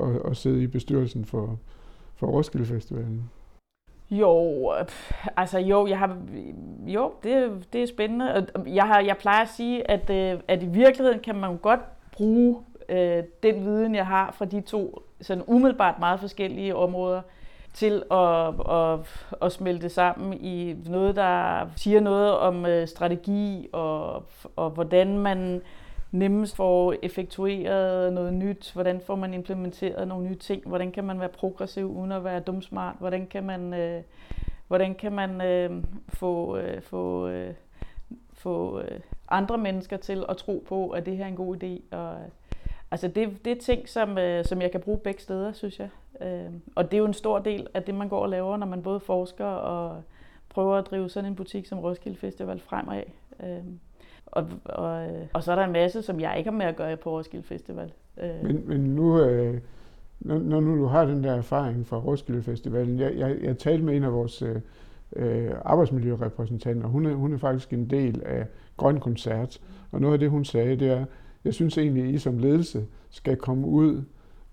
at, 0.02 0.32
at 0.32 0.38
sidde 0.38 0.63
i 0.63 0.68
bestyrelsen 0.68 1.25
for, 1.25 1.60
for 2.16 2.28
Roskilde 2.28 2.66
Festivalen? 2.66 3.30
Jo, 4.12 4.72
altså 5.38 5.60
jo, 5.60 5.88
jeg 5.88 6.00
har, 6.00 6.18
jo, 6.88 7.12
det, 7.24 7.66
det 7.74 7.84
er 7.84 7.88
spændende. 7.88 8.48
Jeg, 8.68 8.88
har, 8.88 9.00
jeg 9.00 9.18
plejer 9.18 9.42
at 9.42 9.50
sige, 9.50 9.92
at, 9.92 10.10
øh, 10.10 10.40
at 10.48 10.63
i 10.63 10.68
virkeligheden 10.68 11.20
kan 11.20 11.36
man 11.36 11.58
godt 11.58 11.80
bruge 12.12 12.58
øh, 12.90 13.24
den 13.44 13.66
viden, 13.66 13.96
jeg 13.96 14.08
har 14.08 14.32
fra 14.32 14.46
de 14.46 14.62
to 14.62 15.04
sådan 15.22 15.44
umiddelbart 15.48 16.00
meget 16.00 16.20
forskellige 16.20 16.75
områder, 16.75 17.22
til 17.74 18.03
at, 18.12 18.48
at, 18.70 19.00
at 19.42 19.51
smelte 19.51 19.89
sammen 19.89 20.34
i 20.34 20.75
noget, 20.86 21.15
der 21.15 21.65
siger 21.75 22.00
noget 22.00 22.38
om 22.38 22.65
øh, 22.65 22.88
strategi 22.88 23.70
og, 23.72 24.24
og 24.56 24.70
hvordan 24.70 25.18
man 25.18 25.62
nemmest 26.12 26.56
får 26.56 26.96
effektueret 27.01 28.13
noget 28.13 28.34
nyt, 28.34 28.72
hvordan 28.74 29.01
får 29.01 29.15
man 29.15 29.34
implementeret 29.34 30.08
nogle 30.08 30.27
nye 30.27 30.36
ting, 30.36 30.68
hvordan 30.68 30.92
kan 30.92 31.03
man 31.03 31.20
være 31.20 31.30
progressiv 31.30 31.98
uden 31.98 32.12
at 32.12 32.24
være 32.24 32.39
dumsmart, 32.39 32.96
hvordan 33.00 33.27
kan 33.27 33.44
man, 33.44 33.74
øh, 33.74 34.03
hvordan 34.68 34.96
kan 34.96 35.12
man 35.12 35.42
øh, 35.42 35.84
få, 36.10 36.58
øh, 36.58 36.82
få, 36.82 37.27
øh, 37.27 37.53
få 38.34 38.80
øh, 38.80 39.00
andre 39.30 39.58
mennesker 39.58 39.98
til 39.98 40.25
at 40.30 40.38
tro 40.38 40.63
på, 40.68 40.89
at 40.89 41.06
det 41.06 41.18
her 41.18 41.24
er 41.24 41.27
en 41.27 41.36
god 41.36 41.63
idé. 41.63 41.96
Og, 41.98 42.15
altså 42.92 43.08
det, 43.08 43.46
det 43.46 43.51
er 43.51 43.62
ting, 43.62 43.89
som, 43.89 44.18
øh, 44.18 44.46
som 44.46 44.62
jeg 44.62 44.72
kan 44.72 44.82
bruge 44.82 45.00
begge 45.00 45.22
steder, 45.22 45.53
synes 45.53 45.80
jeg. 45.80 45.89
Øh, 46.22 46.51
og 46.75 46.91
det 46.91 46.93
er 46.93 47.00
jo 47.00 47.05
en 47.05 47.13
stor 47.13 47.39
del 47.39 47.67
af 47.74 47.84
det, 47.84 47.96
man 47.96 48.10
går 48.10 48.20
og 48.20 48.29
laver, 48.29 48.58
når 48.58 48.67
man 48.67 48.82
både 48.82 49.00
forsker 49.00 49.46
og 49.46 50.03
prøver 50.50 50.75
at 50.75 50.86
drive 50.91 51.10
sådan 51.10 51.29
en 51.29 51.36
butik 51.36 51.65
som 51.65 51.79
Roskilde 51.79 52.17
Festival 52.17 52.60
fremad. 52.60 53.03
Øh, 53.43 53.63
og, 54.25 54.48
og, 54.65 55.08
øh, 55.08 55.27
og 55.34 55.43
så 55.43 55.51
er 55.51 55.55
der 55.55 55.63
en 55.63 55.72
masse, 55.72 56.01
som 56.01 56.20
jeg 56.20 56.38
ikke 56.38 56.50
har 56.50 56.58
med 56.58 56.65
at 56.65 56.75
gøre 56.75 56.98
på 56.98 57.17
Roskilde 57.17 57.46
Festival. 57.46 57.91
Øh. 58.22 58.43
Men, 58.43 58.67
men 58.67 58.79
nu, 58.79 59.20
øh, 59.20 59.62
når, 60.20 60.39
når 60.39 60.60
nu 60.60 60.77
du 60.77 60.86
har 60.86 61.05
den 61.05 61.24
der 61.24 61.34
erfaring 61.34 61.88
fra 61.88 61.98
Roskilde 61.98 62.43
Festivalen, 62.43 63.00
jeg, 63.00 63.15
jeg, 63.17 63.38
jeg 63.43 63.58
talte 63.58 63.86
med 63.86 63.96
en 63.96 64.03
af 64.03 64.13
vores 64.13 64.43
øh, 65.15 65.51
arbejdsmiljørepræsentanter, 65.65 66.88
hun 66.88 67.05
er, 67.05 67.13
hun 67.13 67.34
er 67.34 67.38
faktisk 67.38 67.74
en 67.74 67.89
del 67.89 68.22
af 68.25 68.48
Grøn 68.77 69.00
Koncert, 69.00 69.62
og 69.91 70.01
noget 70.01 70.13
af 70.13 70.20
det, 70.20 70.29
hun 70.29 70.46
sagde, 70.46 70.75
det 70.75 70.91
er, 70.91 71.05
jeg 71.46 71.53
synes 71.53 71.77
egentlig, 71.77 72.03
at 72.03 72.10
I 72.10 72.17
som 72.17 72.38
ledelse 72.38 72.86
skal 73.10 73.38
komme 73.38 73.67
ud 73.67 74.01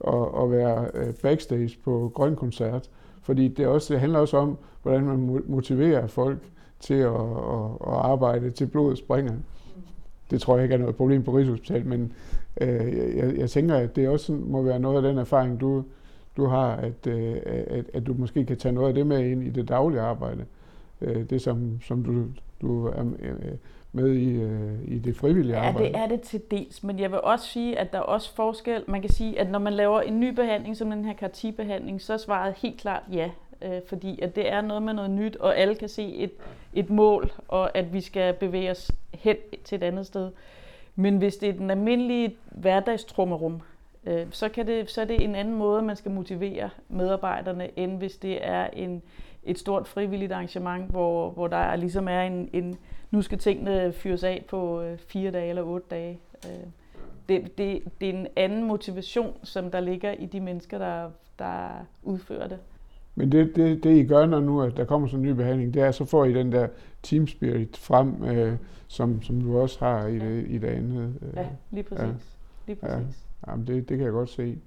og, 0.00 0.34
og 0.34 0.50
være 0.50 0.90
øh, 0.94 1.14
backstage 1.22 1.78
på 1.84 2.12
Grøn 2.14 2.36
Koncert, 2.36 2.90
fordi 3.22 3.48
det, 3.48 3.66
også, 3.66 3.94
det 3.94 4.00
handler 4.00 4.18
også 4.18 4.36
om, 4.36 4.58
hvordan 4.82 5.04
man 5.04 5.42
motiverer 5.46 6.06
folk 6.06 6.38
til 6.80 6.94
at, 6.94 7.14
at, 7.14 7.70
at 7.86 7.92
arbejde 7.92 8.50
til 8.50 8.66
blodet 8.66 8.98
springer. 8.98 9.32
Det 10.30 10.40
tror 10.40 10.56
jeg 10.56 10.64
ikke 10.64 10.74
er 10.74 10.78
noget 10.78 10.96
problem 10.96 11.22
på 11.22 11.36
Rigshospitalet, 11.36 11.86
men 11.86 12.12
øh, 12.60 13.16
jeg, 13.16 13.36
jeg 13.36 13.50
tænker, 13.50 13.74
at 13.74 13.96
det 13.96 14.08
også 14.08 14.32
må 14.32 14.62
være 14.62 14.80
noget 14.80 14.96
af 14.96 15.02
den 15.02 15.18
erfaring, 15.18 15.60
du, 15.60 15.84
du 16.36 16.46
har, 16.46 16.76
at, 16.76 17.06
øh, 17.06 17.36
at, 17.44 17.84
at 17.94 18.06
du 18.06 18.14
måske 18.18 18.44
kan 18.44 18.56
tage 18.56 18.72
noget 18.72 18.88
af 18.88 18.94
det 18.94 19.06
med 19.06 19.26
ind 19.26 19.42
i 19.42 19.50
det 19.50 19.68
daglige 19.68 20.00
arbejde. 20.00 20.44
Øh, 21.00 21.30
det, 21.30 21.42
som, 21.42 21.78
som 21.82 22.04
du, 22.04 22.24
du 22.60 22.86
er 22.86 23.04
øh, 23.20 23.34
med 23.92 24.12
i, 24.12 24.32
øh, 24.32 24.72
i 24.84 24.98
det 24.98 25.16
frivillige 25.16 25.56
arbejde. 25.56 25.86
Ja, 25.86 25.92
det 25.92 25.96
er 25.96 26.06
det 26.06 26.20
til 26.20 26.40
dels, 26.50 26.82
men 26.82 26.98
jeg 26.98 27.10
vil 27.10 27.20
også 27.20 27.46
sige, 27.46 27.78
at 27.78 27.92
der 27.92 27.98
er 27.98 28.02
også 28.02 28.34
forskel. 28.34 28.84
Man 28.88 29.00
kan 29.00 29.10
sige, 29.10 29.40
at 29.40 29.50
når 29.50 29.58
man 29.58 29.72
laver 29.72 30.00
en 30.00 30.20
ny 30.20 30.28
behandling, 30.28 30.76
som 30.76 30.90
den 30.90 31.04
her 31.04 31.14
CAR-T-behandling, 31.14 32.02
så 32.02 32.12
er 32.12 32.16
svaret 32.16 32.54
helt 32.54 32.80
klart 32.80 33.02
ja 33.12 33.30
øh, 33.62 33.80
fordi 33.86 34.20
at 34.20 34.36
det 34.36 34.52
er 34.52 34.60
noget 34.60 34.82
med 34.82 34.92
noget 34.92 35.10
nyt, 35.10 35.36
og 35.36 35.58
alle 35.58 35.74
kan 35.74 35.88
se 35.88 36.14
et, 36.14 36.32
et 36.74 36.90
mål, 36.90 37.32
og 37.48 37.76
at 37.76 37.92
vi 37.92 38.00
skal 38.00 38.34
bevæge 38.34 38.70
os 38.70 38.90
hen 39.14 39.36
til 39.64 39.76
et 39.76 39.82
andet 39.82 40.06
sted. 40.06 40.30
Men 40.96 41.16
hvis 41.16 41.36
det 41.36 41.48
er 41.48 41.52
den 41.52 41.70
almindelige 41.70 42.36
hverdagstrummerum, 42.50 43.60
øh, 44.04 44.26
så, 44.30 44.48
kan 44.48 44.66
det, 44.66 44.90
så 44.90 45.00
er 45.00 45.04
det 45.04 45.24
en 45.24 45.34
anden 45.34 45.54
måde, 45.54 45.82
man 45.82 45.96
skal 45.96 46.10
motivere 46.10 46.70
medarbejderne, 46.88 47.78
end 47.78 47.98
hvis 47.98 48.16
det 48.16 48.46
er 48.46 48.66
en, 48.66 49.02
et 49.44 49.58
stort 49.58 49.88
frivilligt 49.88 50.32
arrangement, 50.32 50.90
hvor, 50.90 51.30
hvor 51.30 51.46
der 51.46 51.76
ligesom 51.76 52.08
er 52.08 52.22
en, 52.22 52.50
en, 52.52 52.76
nu 53.10 53.22
skal 53.22 53.38
tingene 53.38 53.92
fyres 53.92 54.24
af 54.24 54.44
på 54.48 54.82
øh, 54.82 54.98
fire 54.98 55.30
dage 55.30 55.48
eller 55.48 55.62
otte 55.62 55.86
dage. 55.90 56.18
Øh, 56.46 56.66
det, 57.28 57.58
det, 57.58 57.82
det 58.00 58.08
er 58.08 58.12
en 58.12 58.26
anden 58.36 58.64
motivation, 58.64 59.34
som 59.42 59.70
der 59.70 59.80
ligger 59.80 60.12
i 60.12 60.26
de 60.26 60.40
mennesker, 60.40 60.78
der, 60.78 61.10
der 61.38 61.68
udfører 62.02 62.48
det. 62.48 62.58
Men 63.14 63.32
det, 63.32 63.56
det, 63.56 63.84
det 63.84 63.96
I 63.96 64.04
gør, 64.04 64.26
når 64.26 64.40
nu 64.40 64.62
at 64.62 64.76
der 64.76 64.84
kommer 64.84 65.08
sådan 65.08 65.24
en 65.24 65.30
ny 65.30 65.36
behandling, 65.36 65.74
det 65.74 65.82
er, 65.82 65.90
så 65.90 66.04
får 66.04 66.24
I 66.24 66.32
den 66.34 66.52
der 66.52 66.68
team 67.02 67.26
spirit 67.26 67.76
frem, 67.76 68.24
øh, 68.24 68.56
som, 68.88 69.22
som 69.22 69.40
du 69.40 69.58
også 69.58 69.84
har 69.84 70.06
i, 70.06 70.18
det, 70.18 70.46
i 70.48 70.58
det 70.58 70.68
andet. 70.68 71.14
Øh, 71.22 71.32
ja, 71.36 71.46
lige 71.70 71.82
præcis. 71.82 72.04
Ja. 72.04 72.12
Lige 72.66 72.76
præcis. 72.76 73.26
Ja, 73.46 73.50
jamen 73.50 73.66
det, 73.66 73.88
det 73.88 73.96
kan 73.96 74.04
jeg 74.04 74.12
godt 74.12 74.30
se. 74.30 74.58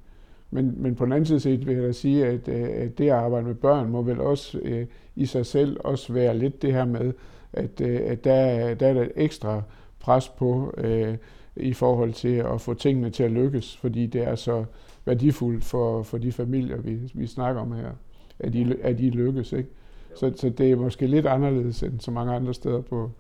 Men, 0.54 0.74
men 0.78 0.96
på 0.96 1.06
den 1.06 1.14
anden 1.14 1.26
side 1.26 1.40
set 1.40 1.68
vil 1.68 1.76
jeg 1.76 1.84
da 1.84 1.92
sige, 1.92 2.26
at, 2.26 2.48
øh, 2.48 2.70
at 2.74 2.98
det 2.98 3.06
at 3.06 3.12
arbejde 3.12 3.46
med 3.46 3.56
børn 3.56 3.90
må 3.90 4.02
vel 4.02 4.22
også 4.22 4.60
øh, 4.64 4.86
i 5.16 5.26
sig 5.26 5.46
selv 5.46 5.78
også 5.80 6.14
være 6.14 6.38
lidt 6.38 6.62
det 6.62 6.74
her 6.74 6.86
med, 6.86 7.14
at, 7.54 7.82
øh, 7.82 8.00
at 8.06 8.24
der, 8.24 8.74
der 8.74 8.88
er 8.88 9.02
et 9.02 9.12
ekstra 9.16 9.62
pres 10.00 10.30
på 10.30 10.74
øh, 10.78 11.18
i 11.56 11.74
forhold 11.74 12.14
til 12.14 12.36
at 12.36 12.62
få 12.62 12.74
tingene 12.74 13.10
til 13.10 13.24
at 13.24 13.32
lykkes, 13.32 13.78
fordi 13.78 14.06
det 14.06 14.28
er 14.28 14.36
så 14.36 14.66
værdifuldt 15.06 15.64
for, 15.64 16.04
for 16.04 16.18
de 16.18 16.32
familier, 16.32 16.78
vi, 16.78 17.12
vi 17.14 17.28
snakker 17.28 17.62
om 17.62 17.72
her 17.72 17.92
at 18.40 18.54
de, 18.54 18.76
at 18.82 18.98
de 18.98 19.10
lykkes. 19.10 19.54
Ikke? 19.54 19.70
Så, 20.16 20.34
så 20.36 20.50
det 20.50 20.72
er 20.72 20.76
måske 20.76 21.08
lidt 21.08 21.26
anderledes 21.26 21.84
end 21.84 22.00
så 22.00 22.12
mange 22.12 22.34
andre 22.34 22.54
steder 22.54 22.82
på, 22.82 23.12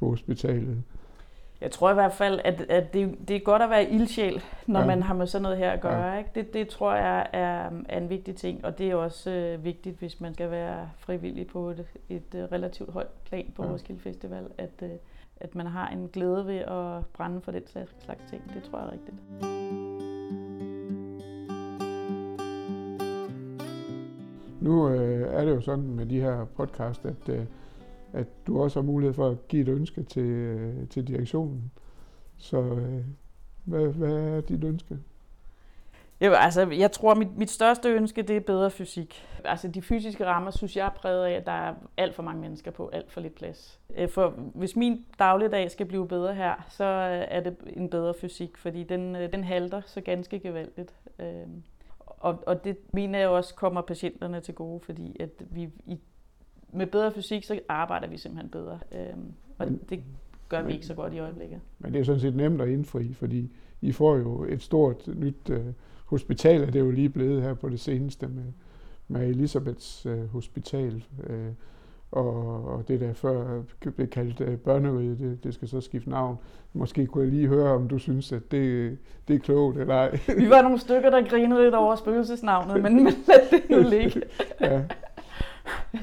på 0.00 0.08
hospitalet. 0.08 0.82
Jeg 1.62 1.70
tror 1.70 1.90
i 1.90 1.94
hvert 1.94 2.12
fald, 2.12 2.40
at, 2.44 2.60
at 2.60 2.92
det, 2.92 3.28
det 3.28 3.36
er 3.36 3.40
godt 3.40 3.62
at 3.62 3.70
være 3.70 3.90
ildsjæl, 3.90 4.42
når 4.66 4.80
ja. 4.80 4.86
man 4.86 5.02
har 5.02 5.14
med 5.14 5.26
sådan 5.26 5.42
noget 5.42 5.58
her 5.58 5.70
at 5.70 5.80
gøre. 5.80 6.04
Ja. 6.04 6.18
Ikke? 6.18 6.30
Det, 6.34 6.54
det 6.54 6.68
tror 6.68 6.94
jeg 6.94 7.26
er, 7.32 7.70
er 7.88 7.98
en 7.98 8.10
vigtig 8.10 8.36
ting, 8.36 8.64
og 8.64 8.78
det 8.78 8.90
er 8.90 8.94
også 8.94 9.30
øh, 9.30 9.64
vigtigt, 9.64 9.98
hvis 9.98 10.20
man 10.20 10.34
skal 10.34 10.50
være 10.50 10.90
frivillig 10.98 11.46
på 11.46 11.70
et, 11.70 11.86
et 12.08 12.34
øh, 12.34 12.42
relativt 12.42 12.92
højt 12.92 13.06
plan 13.24 13.52
på 13.56 13.64
ja. 13.64 13.72
Roskilde 13.72 14.00
Festival, 14.00 14.46
at, 14.58 14.82
øh, 14.82 14.90
at 15.36 15.54
man 15.54 15.66
har 15.66 15.88
en 15.88 16.08
glæde 16.08 16.46
ved 16.46 16.58
at 16.58 17.06
brænde 17.06 17.40
for 17.40 17.52
den 17.52 17.62
slags 17.98 18.24
ting. 18.30 18.54
Det 18.54 18.62
tror 18.62 18.78
jeg 18.78 18.86
er 18.86 18.92
rigtigt. 18.92 19.16
Nu 24.60 24.88
øh, 24.88 25.34
er 25.34 25.44
det 25.44 25.50
jo 25.50 25.60
sådan 25.60 25.84
med 25.84 26.06
de 26.06 26.20
her 26.20 26.44
podcast, 26.44 27.04
at, 27.04 27.28
øh, 27.28 27.44
at 28.12 28.46
du 28.46 28.62
også 28.62 28.80
har 28.80 28.86
mulighed 28.86 29.14
for 29.14 29.28
at 29.28 29.48
give 29.48 29.62
et 29.62 29.68
ønske 29.68 30.02
til, 30.02 30.22
øh, 30.22 30.88
til 30.88 31.06
direktionen. 31.06 31.72
Så 32.38 32.60
øh, 32.60 33.04
hvad, 33.64 33.86
hvad 33.86 34.12
er 34.12 34.40
dit 34.40 34.64
ønske? 34.64 34.98
Jo, 36.20 36.32
altså, 36.32 36.70
jeg 36.70 36.92
tror, 36.92 37.14
mit, 37.14 37.36
mit 37.36 37.50
største 37.50 37.88
ønske, 37.88 38.22
det 38.22 38.36
er 38.36 38.40
bedre 38.40 38.70
fysik. 38.70 39.26
Altså, 39.44 39.68
de 39.68 39.82
fysiske 39.82 40.26
rammer, 40.26 40.50
synes 40.50 40.76
jeg 40.76 40.86
er 40.86 40.90
præget 40.90 41.24
af, 41.26 41.32
at 41.32 41.46
der 41.46 41.52
er 41.52 41.74
alt 41.96 42.14
for 42.14 42.22
mange 42.22 42.40
mennesker 42.40 42.70
på 42.70 42.88
alt 42.92 43.12
for 43.12 43.20
lidt 43.20 43.34
plads. 43.34 43.80
Øh, 43.96 44.08
for 44.08 44.28
hvis 44.54 44.76
min 44.76 45.04
dagligdag 45.18 45.70
skal 45.70 45.86
blive 45.86 46.08
bedre 46.08 46.34
her, 46.34 46.66
så 46.68 46.84
øh, 46.84 47.26
er 47.28 47.40
det 47.40 47.56
en 47.66 47.90
bedre 47.90 48.14
fysik, 48.20 48.56
fordi 48.56 48.84
den, 48.84 49.14
den 49.14 49.44
halter 49.44 49.80
så 49.86 50.00
ganske 50.00 50.38
gevaldigt. 50.38 50.94
Og, 51.98 52.42
og 52.46 52.64
det 52.64 52.76
mener 52.92 53.18
jeg 53.18 53.28
også 53.28 53.54
kommer 53.54 53.80
patienterne 53.80 54.40
til 54.40 54.54
gode, 54.54 54.80
fordi 54.80 55.16
at 55.20 55.30
vi 55.50 55.70
i, 55.86 56.00
med 56.72 56.86
bedre 56.86 57.12
fysik, 57.12 57.44
så 57.44 57.60
arbejder 57.68 58.08
vi 58.08 58.16
simpelthen 58.16 58.50
bedre. 58.50 58.78
Øhm, 58.92 59.32
og 59.58 59.66
men, 59.66 59.80
det 59.90 60.04
gør 60.48 60.58
men, 60.58 60.68
vi 60.68 60.72
ikke 60.72 60.86
så 60.86 60.94
godt 60.94 61.12
i 61.12 61.18
øjeblikket. 61.18 61.60
Men 61.78 61.92
det 61.92 62.00
er 62.00 62.04
sådan 62.04 62.20
set 62.20 62.36
nemt 62.36 62.60
at 62.60 62.68
indfri, 62.68 63.14
fordi 63.14 63.50
I 63.80 63.92
får 63.92 64.16
jo 64.16 64.44
et 64.44 64.62
stort 64.62 65.08
nyt 65.16 65.50
uh, 65.50 65.56
hospital, 66.06 66.62
og 66.62 66.66
det 66.66 66.76
er 66.76 66.84
jo 66.84 66.90
lige 66.90 67.08
blevet 67.08 67.42
her 67.42 67.54
på 67.54 67.68
det 67.68 67.80
seneste 67.80 68.26
med, 68.26 68.44
med 69.08 69.28
Elisabeths 69.28 70.06
uh, 70.06 70.32
Hospital. 70.32 71.04
Uh, 71.18 71.34
og, 72.12 72.64
og 72.64 72.88
det 72.88 73.00
der 73.00 73.12
før 73.12 73.62
blev 73.96 74.08
kaldt 74.08 74.40
uh, 74.40 74.54
børneriget, 74.54 75.18
det, 75.18 75.44
det 75.44 75.54
skal 75.54 75.68
så 75.68 75.80
skifte 75.80 76.10
navn. 76.10 76.36
Måske 76.72 77.06
kunne 77.06 77.24
jeg 77.24 77.32
lige 77.32 77.48
høre, 77.48 77.72
om 77.74 77.88
du 77.88 77.98
synes, 77.98 78.32
at 78.32 78.50
det, 78.50 78.98
det 79.28 79.36
er 79.36 79.40
klogt 79.40 79.78
eller 79.78 79.94
ej. 79.94 80.18
Vi 80.38 80.50
var 80.50 80.62
nogle 80.62 80.78
stykker, 80.78 81.10
der 81.10 81.28
grinede 81.28 81.62
lidt 81.62 81.74
over 81.74 81.96
spøgelsesnavnet, 81.96 82.82
men, 82.82 83.04
men 83.04 83.14
lad 83.28 83.50
det 83.50 83.70
nu 83.70 83.88
ligge. 83.90 84.22
ja. 84.60 84.82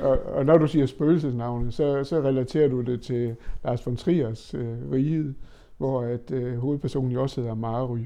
Og, 0.00 0.18
og 0.22 0.46
når 0.46 0.58
du 0.58 0.66
siger 0.66 0.86
spøgelsesnavnet, 0.86 1.74
så, 1.74 2.04
så 2.04 2.20
relaterer 2.20 2.68
du 2.68 2.80
det 2.80 3.02
til 3.02 3.36
Lars 3.64 3.86
von 3.86 3.96
Triers 3.96 4.54
øh, 4.54 4.90
Riget, 4.92 5.34
hvor 5.76 6.02
at 6.02 6.30
øh, 6.30 6.58
hovedpersonen 6.58 7.12
jo 7.12 7.22
også 7.22 7.40
hedder 7.40 7.54
Mary. 7.54 8.04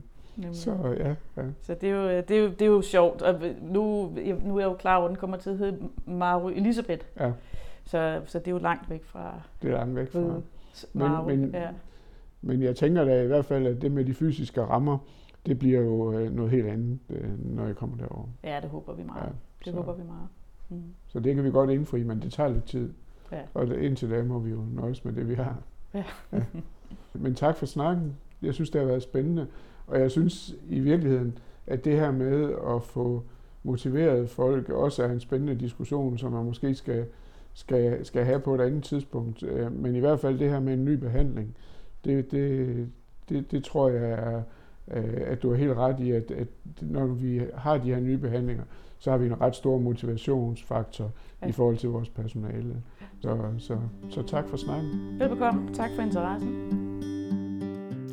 Så, 0.53 0.95
ja, 0.99 1.09
ja. 1.43 1.49
så 1.63 1.75
det, 1.75 1.91
er 1.91 1.95
jo, 1.95 2.09
det, 2.09 2.31
er 2.31 2.41
jo, 2.41 2.49
det 2.49 2.63
er 2.63 2.67
jo 2.67 2.83
sjovt, 2.83 3.23
og 3.23 3.41
nu, 3.63 4.13
nu 4.45 4.57
er 4.57 4.61
jeg 4.61 4.69
jo 4.69 4.75
klar 4.75 4.97
over, 4.97 5.05
at 5.05 5.09
den 5.09 5.17
kommer 5.17 5.37
til 5.37 5.51
at 5.51 5.59
hedde 5.59 5.79
Mary 6.07 6.53
Elisabeth. 6.53 7.07
Ja. 7.21 7.33
Så, 7.85 8.21
så 8.27 8.39
det 8.39 8.49
er 8.49 8.51
jo 8.51 8.59
langt 8.59 8.91
væk 8.91 9.05
fra... 9.05 9.41
Det 9.63 9.71
er 9.71 9.75
langt 9.75 9.97
væk 9.97 10.13
fra. 10.13 10.41
Men, 10.93 11.41
men, 11.41 11.51
ja. 11.55 11.69
men 12.41 12.63
jeg 12.63 12.77
tænker 12.77 13.05
da 13.05 13.23
i 13.23 13.27
hvert 13.27 13.45
fald, 13.45 13.67
at 13.67 13.83
det 13.83 13.93
med 13.93 14.05
de 14.05 14.15
fysiske 14.15 14.63
rammer, 14.63 14.99
det 15.47 15.59
bliver 15.59 15.81
jo 15.81 16.13
øh, 16.13 16.33
noget 16.33 16.51
helt 16.51 16.67
andet, 16.67 16.99
øh, 17.11 17.55
når 17.57 17.67
jeg 17.67 17.77
kommer 17.77 17.97
derover. 17.97 18.27
Ja, 18.45 18.61
det 18.63 18.71
håber 18.71 18.93
vi 18.95 19.03
meget. 19.03 19.23
Ja, 19.23 19.29
det 19.65 19.73
så. 19.73 19.73
håber 19.73 19.95
vi 19.95 20.03
meget. 20.03 20.29
Mm. 20.69 20.83
Så 21.07 21.21
det 21.21 21.35
kan 21.35 21.45
vi 21.45 21.51
godt 21.51 21.71
indfri, 21.71 22.03
men 22.03 22.23
det 22.23 22.33
tager 22.33 22.49
lidt 22.49 22.65
tid. 22.65 22.93
Ja. 23.33 23.41
Og 23.55 23.83
indtil 23.83 24.11
da 24.11 24.23
må 24.23 24.39
vi 24.39 24.51
jo 24.51 24.65
nøjes 24.75 25.05
med 25.05 25.13
det, 25.13 25.29
vi 25.29 25.35
har. 25.35 25.63
Ja. 25.95 26.05
ja. 26.33 26.43
Men 27.13 27.35
tak 27.35 27.57
for 27.57 27.67
snakken. 27.67 28.17
Jeg 28.43 28.55
synes, 28.55 28.71
det 28.71 28.81
har 28.81 28.89
været 28.89 29.03
spændende. 29.03 29.47
Og 29.87 30.01
jeg 30.01 30.11
synes 30.11 30.55
i 30.69 30.81
virkeligheden, 30.81 31.39
at 31.67 31.85
det 31.85 31.93
her 31.93 32.11
med 32.11 32.55
at 32.75 32.83
få 32.83 33.25
motiveret 33.63 34.31
folk 34.31 34.69
også 34.69 35.03
er 35.03 35.11
en 35.11 35.21
spændende 35.21 35.55
diskussion, 35.55 36.19
som 36.19 36.33
man 36.33 36.45
måske 36.45 36.75
skal, 36.75 37.07
skal, 37.53 38.05
skal 38.07 38.25
have 38.25 38.41
på 38.41 38.55
et 38.55 38.61
andet 38.61 38.85
tidspunkt. 38.85 39.43
Øh, 39.43 39.73
men 39.73 39.97
i 39.97 39.99
hvert 39.99 40.21
fald 40.21 40.39
det 40.39 40.51
her 40.51 40.61
med 40.61 40.75
en 40.75 40.85
ny 40.85 40.93
behandling, 40.93 41.57
det, 42.05 42.31
det, 42.31 42.89
det, 43.29 43.51
det 43.51 43.65
tror 43.65 43.89
jeg 43.89 44.11
er, 44.11 44.43
at 44.91 45.43
du 45.43 45.53
er 45.53 45.57
helt 45.57 45.73
ret 45.73 46.01
i, 46.01 46.11
at, 46.11 46.31
at 46.31 46.49
når 46.81 47.07
vi 47.07 47.41
har 47.55 47.79
de 47.79 47.89
her 47.95 48.01
nye 48.01 48.19
behandlinger, 48.19 48.65
så 48.99 49.11
har 49.11 49.19
vi 49.19 49.27
en 49.27 49.41
ret 49.41 49.57
stor 49.57 49.79
motivationsfaktor 49.79 51.11
ja. 51.43 51.49
i 51.49 51.53
forhold 51.53 51.77
til 51.77 51.89
vores 51.89 52.09
personale. 52.09 52.83
Så, 53.21 53.39
så, 53.59 53.79
så 54.11 54.23
tak 54.23 54.49
for 54.49 54.57
snakken. 54.57 55.19
Velbekomme. 55.19 55.75
Tak 55.75 55.91
for 55.97 56.03
interessen. 56.03 56.79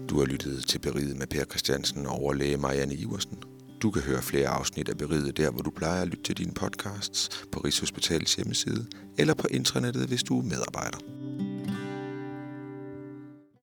Du 0.09 0.19
har 0.19 0.25
lyttet 0.25 0.65
til 0.67 0.79
Beriget 0.79 1.17
med 1.17 1.27
Per 1.27 1.45
Christiansen 1.45 2.05
og 2.05 2.11
overlæge 2.11 2.57
Marianne 2.57 2.93
Iversen. 2.93 3.37
Du 3.81 3.91
kan 3.91 4.01
høre 4.01 4.21
flere 4.21 4.47
afsnit 4.47 4.89
af 4.89 4.97
Beriget 4.97 5.37
der, 5.37 5.51
hvor 5.51 5.61
du 5.61 5.69
plejer 5.69 6.01
at 6.01 6.07
lytte 6.07 6.23
til 6.23 6.37
dine 6.37 6.53
podcasts 6.53 7.45
på 7.51 7.59
Rigshospitalets 7.59 8.35
hjemmeside 8.35 8.85
eller 9.17 9.33
på 9.33 9.47
intranettet, 9.51 10.07
hvis 10.07 10.23
du 10.23 10.39
er 10.39 10.43
medarbejder. 10.43 11.14